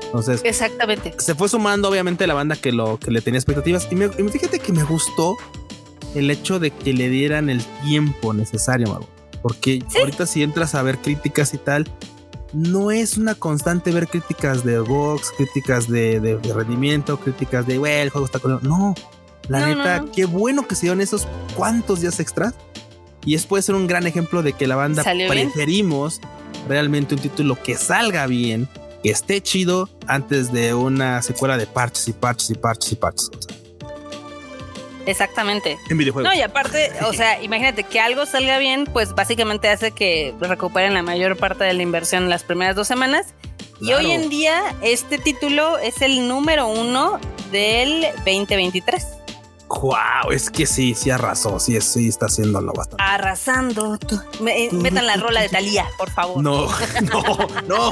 [0.07, 1.15] Entonces, exactamente.
[1.19, 3.89] Se fue sumando, obviamente, la banda que lo que le tenía expectativas.
[3.91, 5.37] Y, me, fíjate que me gustó
[6.15, 9.09] el hecho de que le dieran el tiempo necesario, Mago.
[9.43, 11.89] Porque ahorita si entras a ver críticas y tal,
[12.57, 18.11] no es una constante ver críticas de box, críticas de, rendimiento, críticas de, güey, el
[18.11, 18.59] juego está con...
[18.63, 18.95] No,
[19.49, 22.55] la neta, qué bueno que se dieron esos cuantos días extras.
[23.27, 26.21] Y es puede ser un gran ejemplo de que la banda preferimos
[26.67, 28.69] realmente un título que salga bien,
[29.03, 33.31] que esté chido antes de una secuela de parches y parches y parches y parches.
[35.07, 35.79] Exactamente.
[35.89, 36.31] En videojuegos.
[36.31, 40.95] No, y aparte, o sea, imagínate que algo salga bien, pues básicamente hace que recuperen
[40.95, 43.35] la mayor parte de la inversión en las primeras dos semanas.
[43.81, 49.16] Y hoy en día, este título es el número uno del 2023.
[49.69, 53.03] Wow, es que sí, sí arrasó, sí, sí está haciéndolo bastante.
[53.03, 53.99] Arrasando.
[54.47, 56.43] Eh, metan la rola de Talía, por favor.
[56.43, 56.69] No,
[57.03, 57.91] no, no.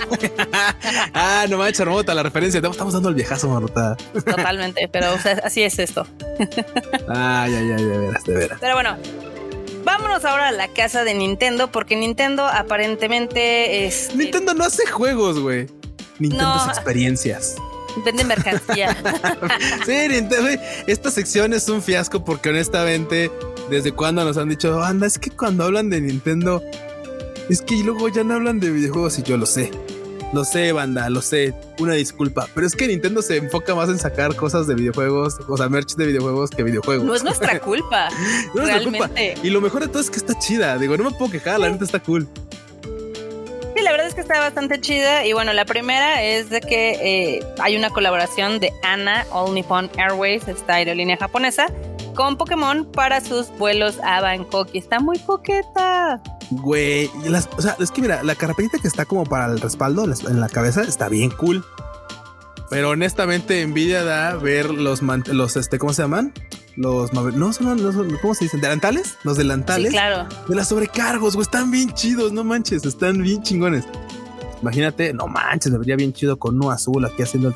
[1.12, 2.60] ah, no manches, Marmota, la referencia.
[2.60, 3.96] Estamos dando el viejazo, Marmota.
[4.12, 5.08] Totalmente, pero
[5.44, 6.06] así es esto.
[7.08, 8.58] ay, ay, ay, de veras, de veras.
[8.60, 8.96] Pero bueno,
[9.84, 14.14] vámonos ahora a la casa de Nintendo, porque Nintendo aparentemente es.
[14.14, 15.68] Nintendo no hace juegos, güey.
[16.18, 17.56] Nintendo es experiencias.
[18.04, 18.96] Venden mercancía.
[19.86, 20.50] sí, Nintendo.
[20.86, 23.30] Esta sección es un fiasco porque honestamente,
[23.70, 26.62] desde cuando nos han dicho, anda, es que cuando hablan de Nintendo,
[27.48, 29.70] es que luego ya no hablan de videojuegos y yo lo sé.
[30.32, 31.54] Lo sé, banda, lo sé.
[31.78, 32.48] Una disculpa.
[32.54, 35.94] Pero es que Nintendo se enfoca más en sacar cosas de videojuegos, o sea, merch
[35.94, 37.06] de videojuegos que videojuegos.
[37.06, 38.08] No es nuestra culpa.
[38.54, 39.20] no es nuestra culpa.
[39.44, 40.76] Y lo mejor de todo es que está chida.
[40.78, 42.26] Digo, no me puedo quejar, la neta está cool.
[43.74, 45.26] Sí, la verdad es que está bastante chida.
[45.26, 49.90] Y bueno, la primera es de que eh, hay una colaboración de ANA, All Nippon
[49.96, 51.66] Airways, esta aerolínea japonesa,
[52.14, 54.68] con Pokémon para sus vuelos a Bangkok.
[54.72, 56.22] Y está muy coqueta.
[56.50, 57.10] Güey,
[57.56, 60.48] o sea, es que mira, la carapetita que está como para el respaldo en la
[60.48, 61.64] cabeza está bien cool.
[62.70, 66.32] Pero honestamente, envidia da ver los, los este, ¿cómo se llaman?
[66.76, 68.60] Los no son los, ¿cómo se dicen?
[68.60, 69.16] ¿Delantales?
[69.22, 69.92] Los delantales.
[69.92, 70.28] claro.
[70.48, 73.84] De las sobrecargos, güey, están bien chidos, no manches, están bien chingones.
[74.62, 77.54] Imagínate, no manches, me vería bien chido con uno azul aquí haciendo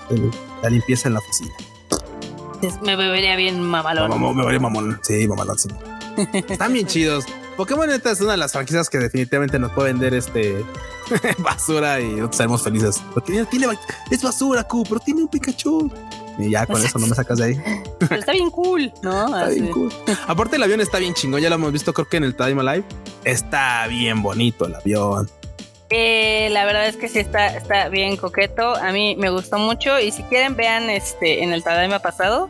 [0.63, 1.55] la limpieza en la oficina.
[2.83, 4.37] Me vería bien mamalón.
[4.37, 5.01] me vería mamón.
[5.03, 5.69] Sí, mamalón, sí.
[6.49, 7.25] Están bien chidos.
[7.57, 10.65] Pokémon neta es una de las franquicias que definitivamente nos puede vender este
[11.39, 13.03] basura y nosotros seremos felices.
[13.15, 13.67] Porque tiene,
[14.11, 15.91] es basura, Q, pero tiene un Pikachu.
[16.39, 17.63] Y ya con eso no me sacas de ahí.
[17.99, 19.27] Pero está bien cool, ¿no?
[19.27, 19.93] Está bien cool.
[20.27, 21.41] Aparte, el avión está bien chingón.
[21.41, 22.85] Ya lo hemos visto, creo que en el Time Alive.
[23.25, 25.29] Está bien bonito el avión.
[25.91, 28.77] Eh, la verdad es que sí está, está bien coqueto.
[28.77, 29.99] A mí me gustó mucho.
[29.99, 32.49] Y si quieren, vean este en el Tadaima pasado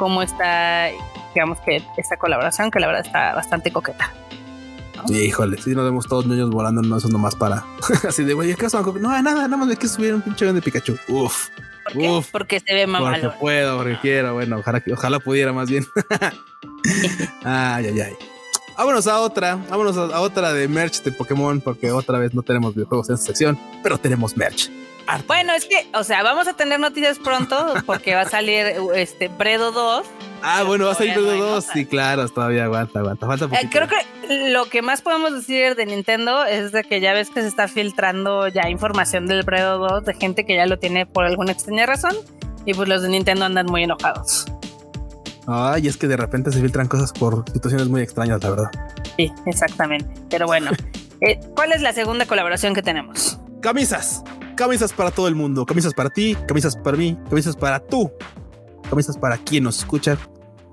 [0.00, 0.88] cómo está,
[1.34, 4.12] digamos que esta colaboración, que la verdad está bastante coqueta.
[5.10, 7.64] híjole, si nos vemos todos niños volando, no eso nomás para.
[8.08, 8.66] Así de, güey, ¿qué
[8.98, 10.96] No, nada, nada más me que subir un pinche avión de Pikachu.
[11.08, 11.48] Uf.
[11.94, 14.34] Uf, porque se ve más Porque puedo, porque quiero.
[14.34, 15.84] Bueno, ojalá, ojalá pudiera más bien.
[17.44, 18.16] ay, ay, ay.
[18.76, 22.74] Vámonos a otra, vámonos a, otra de merch de Pokémon, porque otra vez no tenemos
[22.74, 24.70] videojuegos en esta sección, pero tenemos merch.
[25.26, 29.28] Bueno, es que, o sea, vamos a tener noticias pronto porque va a salir este
[29.28, 30.06] Bredo 2.
[30.42, 31.66] Ah, bueno, va a salir Bredo 2.
[31.72, 33.26] Sí, claro, todavía aguanta, aguanta.
[33.26, 37.12] Falta eh, creo que lo que más podemos decir de Nintendo es de que ya
[37.12, 40.78] ves que se está filtrando ya información del Bredo 2 de gente que ya lo
[40.78, 42.14] tiene por alguna extraña razón.
[42.64, 44.46] Y pues los de Nintendo andan muy enojados.
[45.46, 48.70] Ay, es que de repente se filtran cosas por situaciones muy extrañas, la verdad.
[49.16, 50.08] Sí, exactamente.
[50.28, 50.70] Pero bueno,
[51.20, 53.38] eh, ¿cuál es la segunda colaboración que tenemos?
[53.60, 54.22] Camisas.
[54.60, 55.64] Camisas para todo el mundo.
[55.64, 58.12] Camisas para ti, camisas para mí, camisas para tú.
[58.90, 60.18] Camisas para quien nos escucha.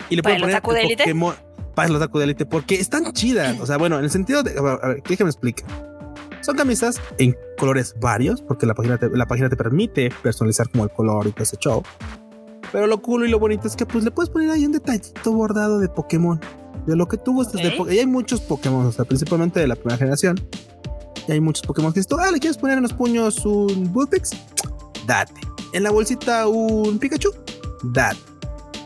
[0.09, 1.33] Y le puedo poner Pokémon,
[1.73, 3.57] para los de Elite porque están chidas.
[3.61, 4.59] O sea, bueno, en el sentido de.
[4.59, 5.65] A ver, déjame explicar.
[6.41, 10.83] Son camisas en colores varios, porque la página te, la página te permite personalizar como
[10.83, 11.81] el color y todo ese show.
[12.73, 15.31] Pero lo cool y lo bonito es que pues le puedes poner ahí un detallito
[15.31, 16.41] bordado de Pokémon.
[16.85, 17.93] De lo que tú gustes de Pokémon.
[17.93, 20.35] Y hay muchos Pokémon, o sea, principalmente de la primera generación.
[21.27, 24.31] Y hay muchos Pokémon que esto, ah, le quieres poner en los puños un Bullpix,
[25.05, 25.33] date.
[25.73, 27.31] En la bolsita un Pikachu,
[27.83, 28.19] date.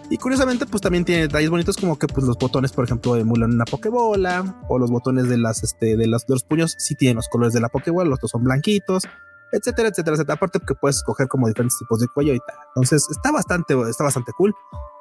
[0.09, 3.53] Y curiosamente, pues también tiene detalles bonitos como que pues los botones, por ejemplo, emulan
[3.53, 7.15] una Pokébola o los botones de las este de, las, de los puños sí tienen
[7.15, 9.03] los colores de la Pokébola, los dos son blanquitos
[9.51, 10.35] etcétera, etcétera, etcétera.
[10.35, 12.55] Aparte que puedes escoger como diferentes tipos de cuello y tal.
[12.69, 14.53] Entonces está bastante, está bastante cool.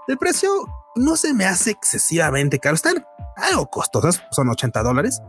[0.09, 0.51] El precio
[0.97, 2.75] no se me hace excesivamente caro.
[2.75, 3.05] Están
[3.37, 5.21] algo costosas, son 80 dólares.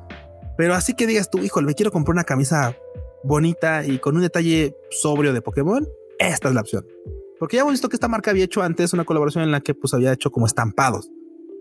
[0.58, 2.76] Pero así que digas tú, híjole, me quiero comprar una camisa
[3.24, 5.88] bonita y con un detalle sobrio de Pokémon.
[6.20, 6.86] Esta es la opción.
[7.40, 9.74] Porque ya hemos visto que esta marca había hecho antes una colaboración en la que
[9.74, 11.10] pues había hecho como estampados.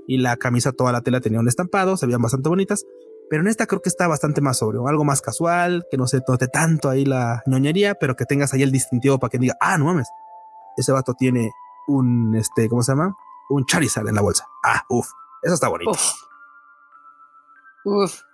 [0.07, 2.85] Y la camisa, toda la tela tenía un estampado, se veían bastante bonitas.
[3.31, 6.21] Pero en esta creo que está bastante más sobrio, algo más casual, que no se
[6.21, 9.79] tote tanto ahí la ñoñería, pero que tengas ahí el distintivo para que diga, ah,
[9.79, 10.09] no mames,
[10.77, 11.53] ese vato tiene
[11.87, 13.17] un, este, ¿cómo se llama?
[13.49, 14.49] Un Charizard en la bolsa.
[14.65, 15.09] Ah, uff,
[15.43, 15.93] eso está bonito.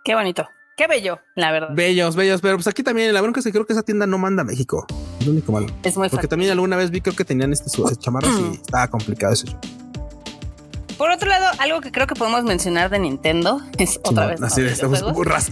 [0.04, 0.48] Qué bonito.
[0.76, 1.68] Qué bello, la verdad.
[1.72, 4.18] Bellos, bellos, pero pues aquí también la bronca es que creo que esa tienda no
[4.18, 4.86] manda a México.
[5.18, 5.68] Es lo único malo.
[5.82, 9.34] Es muy Porque también alguna vez vi creo que tenían este chamarras y estaba complicado
[9.34, 9.58] show.
[10.98, 14.42] Por otro lado, algo que creo que podemos mencionar de Nintendo es otra vez.
[14.42, 15.02] Así estamos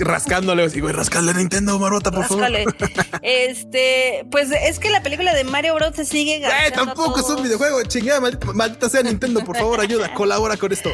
[0.04, 2.46] rascándole, digo, rascale a Nintendo, Marota, por favor.
[3.22, 5.96] este, pues es que la película de Mario Bros.
[5.96, 6.68] se sigue ganando.
[6.68, 8.20] Eh, tampoco es un videojuego, chingada,
[8.54, 10.90] maldita, sea Nintendo, por favor, ayuda, colabora con esto.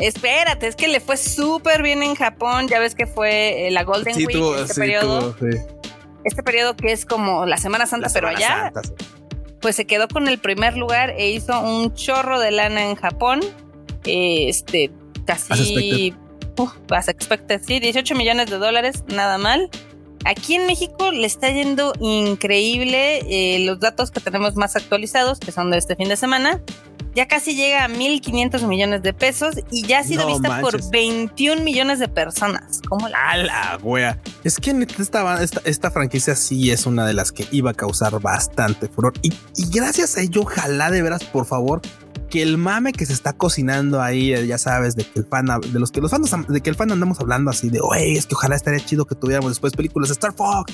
[0.00, 2.68] Espérate, es que le fue súper bien en Japón.
[2.68, 5.36] Ya ves que fue eh, la Golden Week, este periodo.
[6.24, 8.72] Este periodo que es como la Semana Santa, pero allá.
[9.60, 13.40] Pues se quedó con el primer lugar e hizo un chorro de lana en Japón
[14.04, 14.90] este,
[15.26, 16.14] casi.
[16.90, 17.62] As expected.
[17.64, 19.70] sí, 18 millones de dólares, nada mal.
[20.26, 23.20] Aquí en México le está yendo increíble.
[23.28, 26.60] Eh, los datos que tenemos más actualizados, que son de este fin de semana,
[27.14, 31.62] ya casi llega a 1.500 millones de pesos y ya ha sido vista por 21
[31.62, 32.80] millones de personas.
[32.88, 33.36] ¿Cómo la?
[33.36, 34.20] la wea!
[34.44, 38.20] Es que esta, esta, esta, franquicia sí es una de las que iba a causar
[38.20, 39.12] bastante furor.
[39.22, 41.80] Y, y gracias a ello, ojalá de veras, por favor,
[42.30, 45.46] que el mame que se está cocinando ahí, eh, ya sabes, de que el fan,
[45.46, 48.26] de los que los fans, de que el fan andamos hablando así de, oye, es
[48.26, 50.72] que ojalá estaría chido que tuviéramos después películas de Star Fox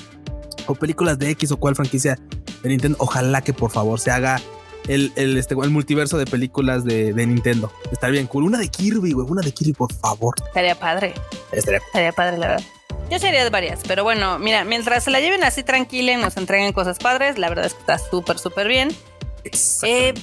[0.67, 2.19] o películas de X o cual franquicia
[2.61, 2.97] de Nintendo.
[2.99, 4.39] Ojalá que por favor se haga
[4.87, 7.71] el, el, este, el multiverso de películas de, de, Nintendo.
[7.91, 8.43] Estaría bien cool.
[8.43, 10.35] Una de Kirby, güey, una de Kirby, por favor.
[10.47, 11.13] Estaría padre.
[11.51, 12.65] Estaría, Estaría padre, la verdad.
[13.09, 16.73] Yo sería varias, pero bueno, mira, mientras se la lleven así tranquila y nos entreguen
[16.73, 18.89] cosas padres, la verdad es que está súper, súper bien.
[19.83, 20.13] Eh,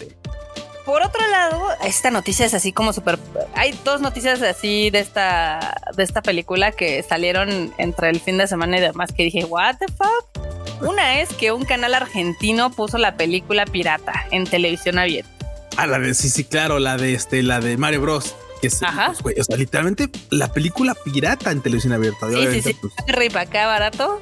[0.85, 3.18] por otro lado, esta noticia es así como súper.
[3.55, 8.46] Hay dos noticias así de esta, de esta película que salieron entre el fin de
[8.46, 10.54] semana y demás que dije, ¿What the fuck?
[10.85, 15.31] Una es que un canal argentino puso la película pirata en televisión abierta.
[15.77, 18.35] Ah, la de sí, sí, claro, la de este, la de Mario Bros.
[18.61, 18.81] Que es,
[19.20, 22.29] pues, o sea, literalmente la película pirata en televisión abierta.
[22.31, 22.77] Sí, sí, sí.
[22.81, 24.20] Pues, acá barato.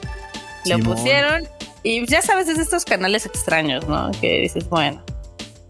[0.65, 1.47] Lo pusieron
[1.83, 4.11] y ya sabes, es estos canales extraños, ¿no?
[4.21, 5.03] Que dices, bueno.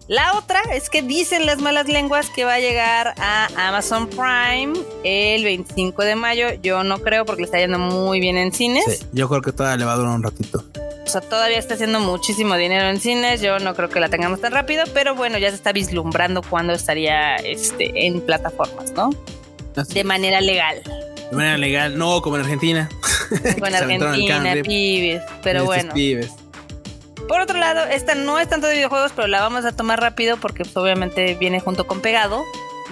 [0.08, 4.74] La otra es que dicen las malas lenguas que va a llegar a Amazon Prime
[5.04, 6.48] el 25 de mayo.
[6.62, 8.84] Yo no creo porque le está yendo muy bien en cines.
[8.84, 10.64] Sí, yo creo que todavía le va a durar un ratito.
[11.12, 13.42] O sea, todavía está haciendo muchísimo dinero en cines.
[13.42, 16.72] Yo no creo que la tengamos tan rápido, pero bueno, ya se está vislumbrando cuando
[16.72, 19.10] estaría este, en plataformas, ¿no?
[19.90, 20.82] De manera legal.
[21.30, 22.88] De manera legal, no como en Argentina.
[23.60, 25.92] Con Argentina, pibes, pero bueno.
[27.28, 30.38] Por otro lado, esta no es tanto de videojuegos, pero la vamos a tomar rápido
[30.38, 32.42] porque pues, obviamente viene junto con pegado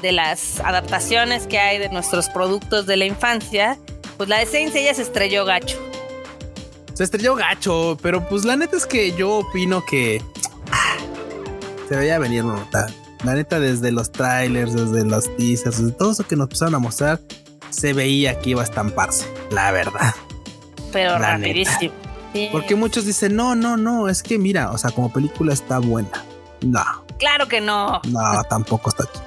[0.02, 3.78] de las adaptaciones que hay de nuestros productos de la infancia.
[4.18, 5.89] Pues la de Saints ella se estrelló gacho.
[7.00, 10.22] Se estrelló gacho, pero pues la neta es que yo opino que
[10.70, 10.98] ah,
[11.88, 12.88] se veía venir nota.
[13.24, 16.78] La neta desde los trailers, desde los teasers, desde todo eso que nos empezaron a
[16.78, 17.18] mostrar,
[17.70, 20.14] se veía que iba a estamparse, la verdad.
[20.92, 21.94] Pero rapidísimo.
[22.52, 26.26] Porque muchos dicen, no, no, no, es que mira, o sea, como película está buena.
[26.60, 26.84] No.
[27.18, 28.02] Claro que no.
[28.08, 29.20] No, tampoco está aquí.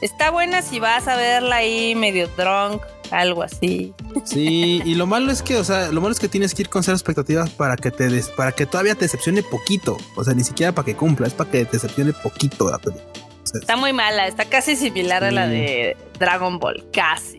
[0.00, 3.94] Está buena si vas a verla ahí medio drunk, algo así.
[4.24, 6.68] Sí, y lo malo es que, o sea, lo malo es que tienes que ir
[6.68, 9.96] con cero expectativas para que te des, para que todavía te decepcione poquito.
[10.16, 13.12] O sea, ni siquiera para que cumpla, es para que te decepcione poquito la película.
[13.54, 17.38] está muy mala, está casi similar a la de Dragon Ball, casi.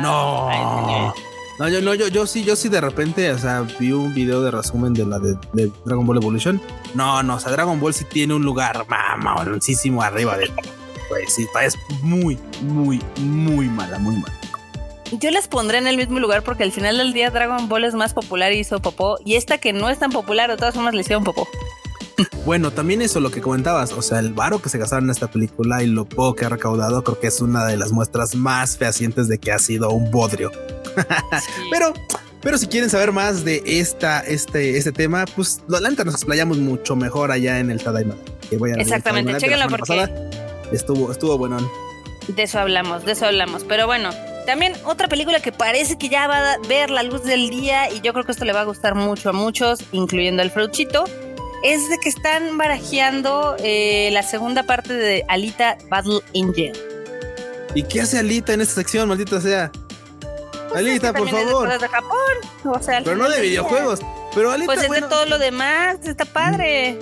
[0.00, 1.14] no.
[1.58, 4.42] No, yo, no, yo, yo sí, yo sí de repente, o sea, vi un video
[4.42, 5.36] de resumen de la de,
[5.84, 6.60] Dragon Ball Evolution.
[6.94, 10.50] No, no, o sea, Dragon Ball sí tiene un lugar mamaloncísimo arriba de.
[11.08, 14.41] Pues sí, es muy, muy, muy mala, muy mala.
[15.12, 17.94] Yo las pondré en el mismo lugar porque al final del día Dragon Ball es
[17.94, 19.18] más popular y hizo popó.
[19.24, 21.46] Y esta que no es tan popular, de todas formas le hicieron popó.
[22.44, 25.30] Bueno, también eso lo que comentabas, o sea, el varo que se gastaron en esta
[25.30, 28.76] película y lo poco que ha recaudado, creo que es una de las muestras más
[28.76, 30.50] fehacientes de que ha sido un bodrio.
[31.70, 31.94] pero,
[32.40, 36.58] pero si quieren saber más de esta, este, este tema, pues la neta nos explayamos
[36.58, 38.16] mucho mejor allá en el Tadaima.
[38.76, 40.08] Exactamente, chequenlo porque
[40.72, 41.58] estuvo, estuvo bueno.
[42.28, 43.64] De eso hablamos, de eso hablamos.
[43.64, 44.10] Pero bueno,
[44.46, 48.00] también otra película que parece que ya va a ver la luz del día y
[48.00, 51.04] yo creo que esto le va a gustar mucho a muchos, incluyendo al Fruchito
[51.62, 56.72] es de que están barajeando eh, la segunda parte de Alita Battle Angel.
[57.74, 59.70] ¿Y qué hace Alita en esta sección, maldita sea?
[60.68, 61.80] Pues Alita, por favor.
[61.80, 62.18] de Japón.
[62.64, 64.00] O sea, pero no de videojuegos.
[64.34, 66.98] Pero Alita, pues es de todo lo demás, está padre.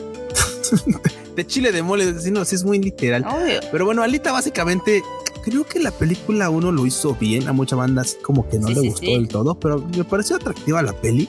[1.36, 3.24] de chile de mole, sí, no, sí es muy literal.
[3.72, 5.02] Pero bueno, Alita básicamente
[5.42, 7.48] creo que la película uno lo hizo bien.
[7.48, 10.82] A mucha banda así como que no le gustó del todo, pero me pareció atractiva
[10.82, 11.28] la peli.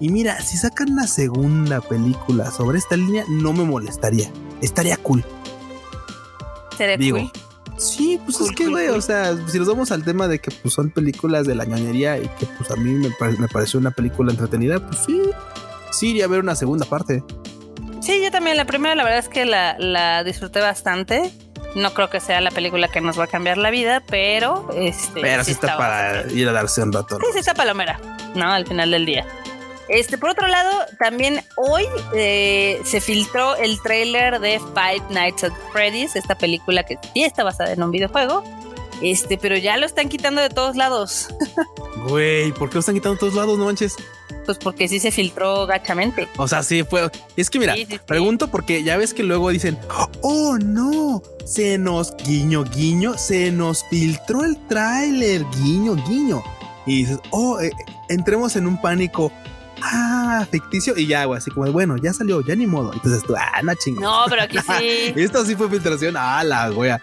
[0.00, 4.30] Y mira, si sacan una segunda película sobre esta línea, no me molestaría.
[4.60, 5.24] Estaría cool.
[6.76, 7.30] ¿Sería Digo, cool?
[7.78, 10.74] Sí, pues es que, güey, o sea, si nos vamos al tema de que pues,
[10.74, 14.30] son películas de la ñoñería y que pues a mí me, me pareció una película
[14.30, 15.22] entretenida, pues sí,
[15.90, 17.22] sí iría a ver una segunda parte.
[18.00, 18.56] Sí, yo también.
[18.56, 21.32] La primera, la verdad es que la, la disfruté bastante.
[21.74, 25.20] No creo que sea la película que nos va a cambiar la vida, pero este.
[25.20, 27.18] Pero sí, está, para ir a darse un rato.
[27.18, 28.00] Sí, sí está palomera,
[28.34, 28.52] ¿no?
[28.52, 29.26] Al final del día.
[29.88, 31.84] Este, por otro lado, también hoy
[32.14, 37.44] eh, se filtró el trailer de Five Nights at Freddy's, esta película que sí está
[37.44, 38.42] basada en un videojuego.
[39.02, 41.28] Este, pero ya lo están quitando de todos lados.
[42.08, 43.96] Güey, ¿por qué lo están quitando de todos lados, no manches?
[44.44, 46.28] Pues porque sí se filtró gachamente.
[46.36, 47.10] O sea, sí fue.
[47.36, 47.74] Es que mira,
[48.06, 49.78] pregunto porque ya ves que luego dicen,
[50.20, 56.42] oh no, se nos guiño, guiño, se nos filtró el tráiler, guiño, guiño.
[56.86, 57.70] Y dices, oh, eh,
[58.08, 59.32] entremos en un pánico
[59.82, 62.92] ah, ficticio y ya, güey, así como, bueno, ya salió, ya ni modo.
[62.92, 64.02] Entonces tú, ah, no chingas.
[64.02, 65.12] No, pero aquí sí.
[65.16, 67.00] Esto sí fue filtración, ah, la wea.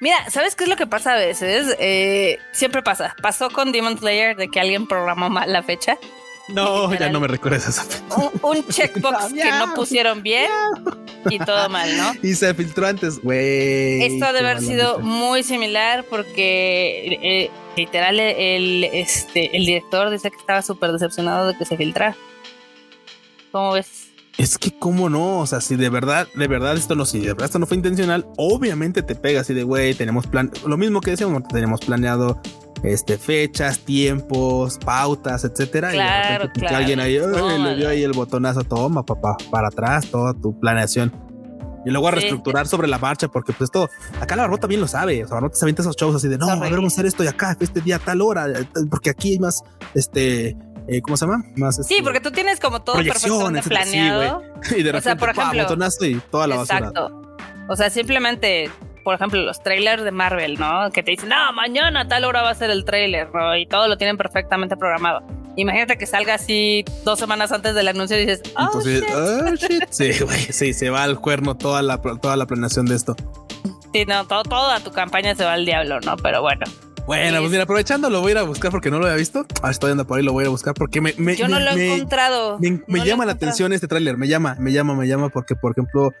[0.00, 1.76] Mira, ¿sabes qué es lo que pasa a veces?
[1.78, 3.14] Eh, siempre pasa.
[3.20, 5.98] Pasó con Demon Slayer de que alguien programó mal la fecha.
[6.52, 8.04] No, ya no me recuerdas esa fecha.
[8.42, 10.50] Un, checkbox que no pusieron bien
[11.28, 12.12] y todo mal, ¿no?
[12.22, 14.02] Y se filtró antes, güey.
[14.02, 20.36] Esto debe haber sido muy similar porque eh, literal el, este, el director dice que
[20.36, 22.16] estaba súper decepcionado de que se filtrara.
[23.52, 24.10] ¿Cómo ves?
[24.38, 27.28] Es que cómo no, o sea, si de verdad, de verdad esto no, si de
[27.28, 31.02] verdad esto no fue intencional, obviamente te pega así de güey, tenemos plan, lo mismo
[31.02, 32.40] que decíamos, tenemos planeado
[32.82, 35.90] este fechas, tiempos, pautas, etcétera.
[35.90, 36.76] Claro, y claro.
[36.76, 41.12] alguien ahí le dio ahí el botonazo, toma, papá, para atrás, toda tu planeación.
[41.84, 43.88] Y luego a reestructurar sobre la marcha, porque pues todo,
[44.20, 46.36] acá la Barbota también lo sabe, o sea, Barbota se avienta esos shows así de,
[46.36, 48.46] no, a ver, vamos a hacer esto y acá, este día a tal hora,
[48.90, 49.62] porque aquí hay más,
[49.94, 50.58] este,
[50.88, 51.42] eh, ¿cómo se llama?
[51.56, 54.42] Más sí, este, porque tú tienes como todo perfectamente planeado.
[54.76, 55.66] y de repente, o sea, por ejemplo,
[56.00, 57.36] y toda la exacto.
[57.68, 58.68] O sea, simplemente,
[59.02, 60.90] por ejemplo, los trailers de Marvel, ¿no?
[60.92, 63.56] Que te dicen, no, mañana tal hora va a ser el trailer, ¿no?
[63.56, 65.22] Y todo lo tienen perfectamente programado.
[65.56, 69.04] Imagínate que salga así dos semanas antes del anuncio y dices, oh, shit.
[69.14, 69.84] Oh, shit.
[69.90, 73.16] Sí, güey, sí, se va al cuerno toda la, toda la planeación de esto.
[73.92, 76.16] Sí, no, todo, toda tu campaña se va al diablo, ¿no?
[76.16, 76.64] Pero bueno.
[77.06, 79.44] Bueno, pues mira, aprovechando, lo voy a ir a buscar porque no lo había visto.
[79.62, 81.12] Ah, estoy andando por ahí, lo voy a ir a buscar porque me.
[81.34, 82.58] Yo no lo he encontrado.
[82.60, 86.12] Me, llama la atención este tráiler, me llama, me llama, me llama porque, por ejemplo,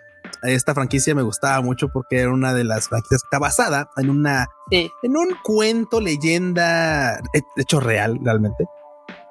[0.42, 4.10] esta franquicia me gustaba mucho porque era una de las franquicias que está basada en
[4.10, 4.48] una.
[4.70, 7.20] En un cuento, leyenda,
[7.56, 8.64] hecho real, realmente.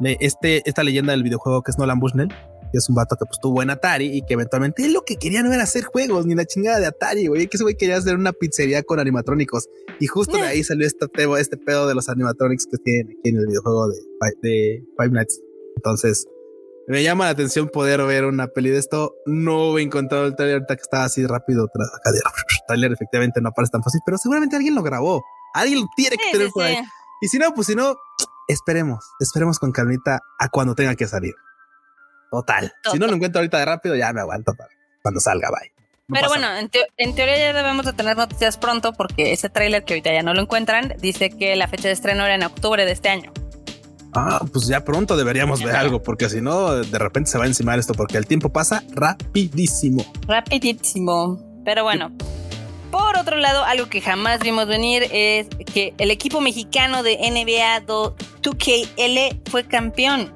[0.02, 2.34] Este, esta leyenda del videojuego que es Nolan Bushnell
[2.72, 5.41] que es un vato que pues tuvo en Atari y que eventualmente lo que quería
[5.43, 8.16] no era hacer juegos ni la chingada de Atari, güey, que ese güey quería hacer
[8.16, 9.68] una pizzería con animatrónicos
[10.00, 11.08] y justo de ahí salió este,
[11.39, 13.97] este pedo de los animatronics que tienen aquí en el videojuego de,
[14.41, 15.41] de Five Nights.
[15.76, 16.28] Entonces,
[16.90, 19.14] me llama la atención poder ver una peli de esto.
[19.28, 21.66] No he encontrado el trailer ahorita que está así rápido.
[21.66, 22.20] Acá de
[22.68, 25.24] trailer efectivamente no aparece tan fácil, pero seguramente alguien lo grabó.
[25.54, 26.80] Alguien lo tiene que tener por ahí.
[27.22, 27.96] Y si no, pues si no,
[28.48, 31.36] esperemos, esperemos con calmita a cuando tenga que salir.
[32.32, 32.74] Total.
[32.92, 34.70] Si no lo encuentro ahorita de rápido, ya me aguanto para
[35.04, 35.72] cuando salga, bye.
[36.12, 36.70] Pero bueno, en,
[37.16, 40.42] teoría ya debemos de tener noticias pronto porque ese tráiler que ahorita ya no lo
[40.42, 43.32] encuentran dice que la fecha de estreno era en octubre de este año.
[44.14, 47.47] Ah, pues ya pronto deberíamos ver algo porque si no, de repente se va a
[47.47, 50.05] encimar esto porque el tiempo pasa rapidísimo.
[50.28, 51.39] Rapidísimo.
[51.64, 52.12] Pero bueno.
[52.91, 57.86] Por otro lado, algo que jamás vimos venir es que el equipo mexicano de NBA
[57.86, 60.34] 2KL fue campeón.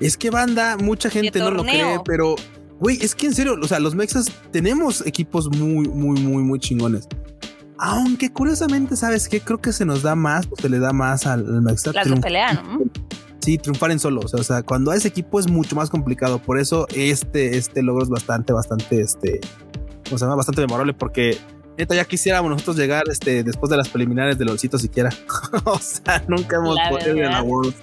[0.00, 2.34] Es que banda, mucha gente no lo cree, pero
[2.80, 6.58] güey, es que en serio, o sea, los Mexas tenemos equipos muy, muy, muy, muy
[6.58, 7.08] chingones.
[7.78, 9.40] Aunque curiosamente, ¿sabes qué?
[9.40, 11.92] Creo que se nos da más, se le da más al, Mexa.
[11.92, 12.80] Las pelea, ¿no?
[13.40, 14.20] Sí, triunfar en solo.
[14.20, 16.40] O sea, cuando hay ese equipo es mucho más complicado.
[16.40, 19.40] Por eso este, este logro es bastante, bastante, este,
[20.10, 21.38] o sea, bastante memorable porque
[21.78, 25.10] neta ya quisiéramos nosotros llegar este, después de las preliminares del Olcito siquiera.
[25.64, 27.74] o sea, nunca hemos podido ir a la World.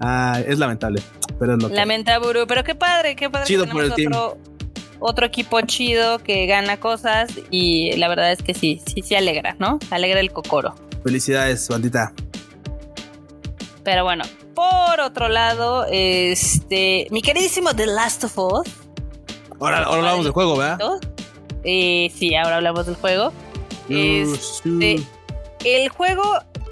[0.00, 1.00] Ah, es lamentable,
[1.38, 3.46] pero es lo Lamentable, pero qué padre, qué padre.
[3.46, 4.36] Chido por el otro,
[5.02, 9.56] otro equipo chido que gana cosas y la verdad es que sí, sí, sí alegra,
[9.58, 9.78] ¿no?
[9.90, 10.74] Alegra el cocoro.
[11.02, 12.12] Felicidades, bandita.
[13.82, 14.24] Pero bueno,
[14.54, 18.68] por otro lado, este, mi queridísimo The Last of Us.
[19.60, 20.78] Ahora, ahora hablamos del juego, ¿verdad?
[21.64, 23.32] Eh, sí, ahora hablamos del juego.
[23.88, 25.02] Este,
[25.64, 26.22] el juego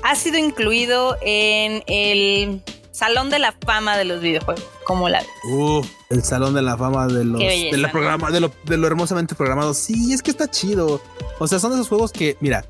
[0.03, 2.63] ha sido incluido en el
[2.93, 4.65] Salón de la Fama de los videojuegos.
[4.85, 5.29] ¿Cómo la ves?
[5.53, 8.87] Uh, el Salón de la Fama de los de, la programa, de, lo, de lo
[8.87, 9.75] hermosamente programado.
[9.75, 11.01] Sí, es que está chido.
[11.39, 12.65] O sea, son esos juegos que, mira,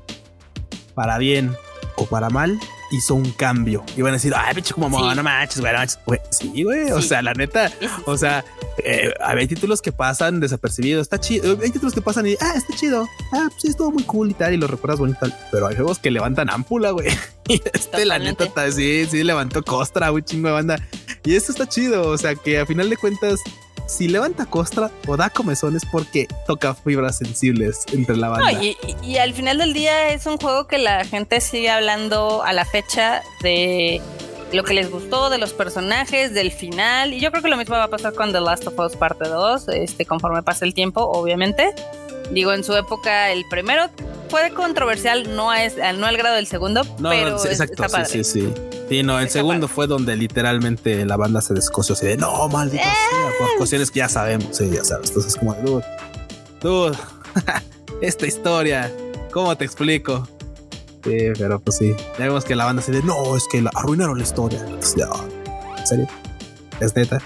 [0.93, 1.55] para bien
[1.95, 2.59] o para mal,
[2.91, 3.83] hizo un cambio.
[3.97, 5.99] Y van a decir, ay, pinche como no manches, güey, no manches.
[6.29, 6.91] sí, güey.
[6.91, 7.71] O sea, la neta,
[8.05, 8.45] o sea,
[8.83, 11.01] eh, hay títulos que pasan desapercibidos.
[11.01, 11.57] Está chido.
[11.61, 13.07] Hay títulos que pasan y, ah, está chido.
[13.33, 14.53] Ah, pues sí, estuvo muy cool y tal.
[14.53, 15.25] Y lo recuerdas bonito.
[15.51, 17.07] Pero hay juegos que levantan ámpula, güey.
[17.73, 20.87] Este, la neta, sí, sí, levantó costra, güey, chingo de banda.
[21.23, 22.09] Y esto está chido.
[22.09, 23.39] O sea, que a final de cuentas,
[23.87, 28.61] si levanta costra o da comezones porque toca fibras sensibles entre la banda.
[29.03, 32.65] y, al final del día es un juego que la gente sigue hablando a la
[32.65, 34.01] fecha de
[34.53, 37.13] lo que les gustó, de los personajes, del final.
[37.13, 39.27] Y yo creo que lo mismo va a pasar con The Last of Us parte
[39.27, 41.73] 2, este, conforme pase el tiempo, obviamente.
[42.31, 43.89] Digo, en su época el primero
[44.31, 48.53] fue controversial, no, es, no al grado del segundo, pero exacto, sí, sí, sí.
[48.87, 52.83] Sí, no, el segundo fue donde literalmente la banda se descoció así de no, maldita
[52.83, 55.09] sea, por cuestiones que ya sabemos, sí, ya sabes.
[55.09, 55.85] Entonces, como, dude,
[56.61, 56.97] dude,
[58.01, 58.91] esta historia,
[59.31, 60.25] ¿cómo te explico?
[61.03, 63.71] Sí, pero pues sí, ya vemos que la banda se de no, es que la
[63.75, 64.59] arruinaron la historia.
[64.65, 66.07] ¿En serio?
[66.79, 67.21] ¿Es neta?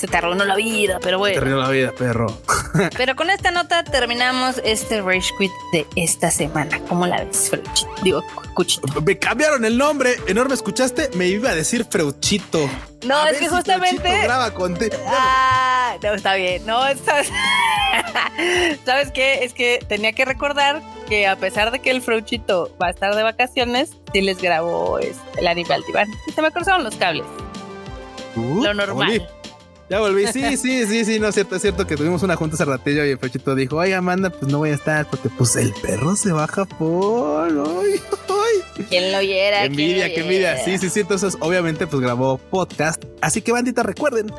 [0.00, 1.34] Se te arruinó la vida, pero bueno.
[1.34, 2.40] Se te arruinó la vida, perro.
[2.96, 6.80] Pero con esta nota terminamos este Rage Quit de esta semana.
[6.88, 7.90] ¿Cómo la ves, Freuchito?
[8.02, 8.24] Digo,
[8.54, 9.02] Cuchito.
[9.02, 10.16] Me cambiaron el nombre.
[10.26, 11.10] Enorme, ¿escuchaste?
[11.16, 12.70] Me iba a decir Freuchito.
[13.04, 14.22] No, es que justamente.
[14.22, 16.64] graba con Ah, no, está bien.
[16.64, 17.28] No, ¿sabes?
[18.86, 19.44] ¿Sabes qué?
[19.44, 20.80] Es que tenía que recordar
[21.10, 24.98] que a pesar de que el Freuchito va a estar de vacaciones, sí les grabó
[24.98, 26.08] este, el animal diván.
[26.26, 27.26] Y se me cruzaron los cables.
[28.34, 29.28] Uh, Lo normal.
[29.90, 30.24] Ya volví.
[30.28, 33.04] Sí, sí, sí, sí, no es cierto, es cierto que tuvimos una junta hace ratillo
[33.04, 36.14] y el pechito dijo, oye Amanda, pues no voy a estar porque pues el perro
[36.14, 37.64] se va a Japón.
[37.66, 38.84] Ay, ay.
[38.88, 39.62] ¿Quién lo oyera?
[39.62, 40.64] Qué envidia, qué envidia.
[40.64, 41.00] Sí, sí, sí.
[41.00, 43.02] Entonces, obviamente, pues grabó podcast.
[43.20, 44.32] Así que, bandita, recuerden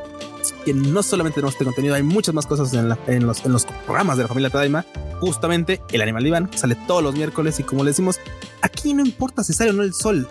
[0.64, 4.16] que no solamente tenemos este contenido, hay muchas más cosas en, los, en los programas
[4.16, 4.86] de la familia Tadaima.
[5.20, 8.20] Justamente el Animal Diván sale todos los miércoles y como le decimos,
[8.62, 10.28] aquí no importa si sale o no el sol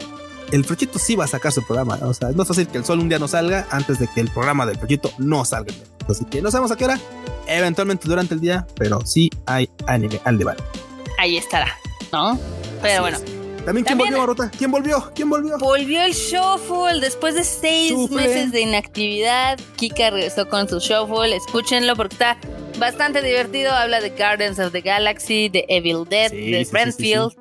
[0.52, 1.98] el Frochito sí va a sacar su programa.
[2.02, 4.20] O sea, es más fácil que el sol un día no salga antes de que
[4.20, 5.72] el programa del Frochito no salga.
[6.08, 6.98] Así que no sabemos a qué hora,
[7.46, 10.62] eventualmente durante el día, pero sí hay anime al debate.
[11.18, 11.68] Ahí estará,
[12.12, 12.38] ¿no?
[12.82, 13.18] Pero bueno.
[13.64, 14.50] También, ¿quién volvió, Marota?
[14.56, 15.12] ¿Quién volvió?
[15.14, 15.58] ¿Quién volvió?
[15.58, 19.60] Volvió el Shuffle después de seis meses de inactividad.
[19.76, 21.36] Kika regresó con su Shuffle.
[21.36, 22.38] Escúchenlo porque está
[22.78, 23.70] bastante divertido.
[23.72, 27.39] Habla de Gardens of the Galaxy, de Evil Dead, de Brentfield.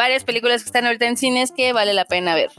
[0.00, 2.50] Varias películas que están ahorita en cines que vale la pena ver.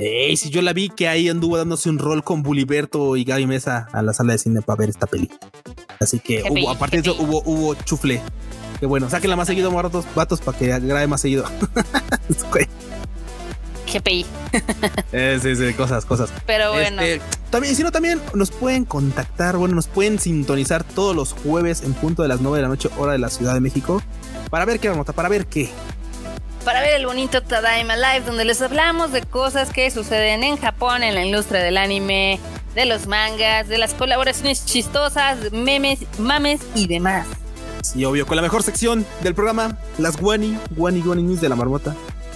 [0.00, 3.46] Ey, si yo la vi que ahí anduvo dándose un rol con Buliberto y Gaby
[3.46, 5.30] Mesa a la sala de cine para ver esta peli.
[6.00, 8.20] Así que hubo, aparte de eso, hubo, hubo chufle.
[8.80, 11.44] Que bueno, sáquenla más seguido, morros, vatos, para que grabe más seguido.
[13.86, 14.26] GPI.
[15.12, 16.32] eh, sí, sí, cosas, cosas.
[16.46, 17.00] Pero bueno.
[17.00, 21.82] Este, también, si no, también nos pueden contactar, bueno, nos pueden sintonizar todos los jueves
[21.82, 24.02] en punto de las 9 de la noche, hora de la Ciudad de México.
[24.50, 25.70] Para ver qué, nota, para ver qué
[26.66, 31.04] para ver el bonito Tadaima Live, donde les hablamos de cosas que suceden en Japón,
[31.04, 32.40] en la industria del anime,
[32.74, 37.24] de los mangas, de las colaboraciones chistosas, memes, mames y demás.
[37.82, 41.54] Sí, obvio, con la mejor sección del programa, las Wani, Wani Wani News de la
[41.54, 41.94] marmota.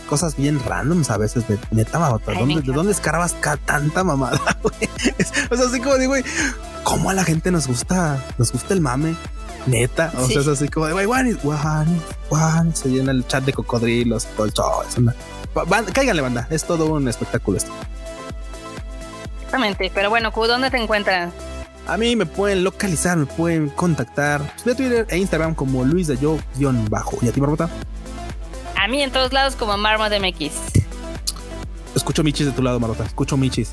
[0.09, 2.33] Cosas bien randoms a veces de neta marmota.
[2.33, 3.35] ¿Dónde, ¿De dónde escarabas
[3.66, 6.22] tanta mamada, o sea, así como digo, güey,
[6.85, 9.16] ¿cómo a la gente nos gusta, nos gusta el mame?
[9.66, 13.52] Neta, o sea, es así como de, Juan, Juan, Juan, se llena el chat de
[13.52, 14.82] cocodrilos, todo el show.
[14.88, 15.14] Es una...
[15.92, 17.72] Cáiganle, banda, es todo un espectáculo esto.
[19.36, 21.32] Exactamente, pero bueno, ¿dónde te encuentran?
[21.86, 26.16] A mí me pueden localizar, me pueden contactar de Twitter e Instagram como Luis de
[26.18, 26.38] Yo
[26.88, 27.18] bajo.
[27.20, 27.68] ¿Y a ti, Barbota?
[28.76, 30.52] A mí en todos lados como Marmot MX.
[31.94, 33.04] Escucho michis de tu lado, Marota.
[33.04, 33.72] Escucho michis.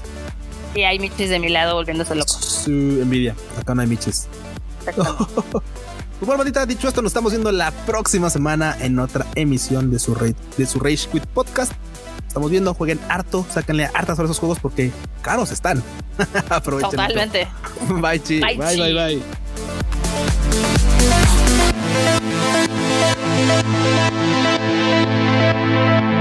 [0.74, 2.34] Sí, hay michis de mi lado volviéndose loco.
[2.34, 3.36] Su envidia.
[3.60, 4.28] Acá no hay michis.
[4.96, 10.00] Pues bueno, bandita, dicho esto, nos estamos viendo la próxima semana en otra emisión de
[10.00, 10.16] su,
[10.58, 11.74] de su Rage Quit Podcast.
[12.28, 15.84] Estamos viendo, jueguen harto, sáquenle hartas sobre esos juegos porque caros están.
[16.50, 16.90] Aprovechen.
[16.90, 17.48] Totalmente.
[18.02, 18.40] Bye, chi.
[18.40, 19.24] Bye, bye, bye, bye.
[26.04, 26.17] bye.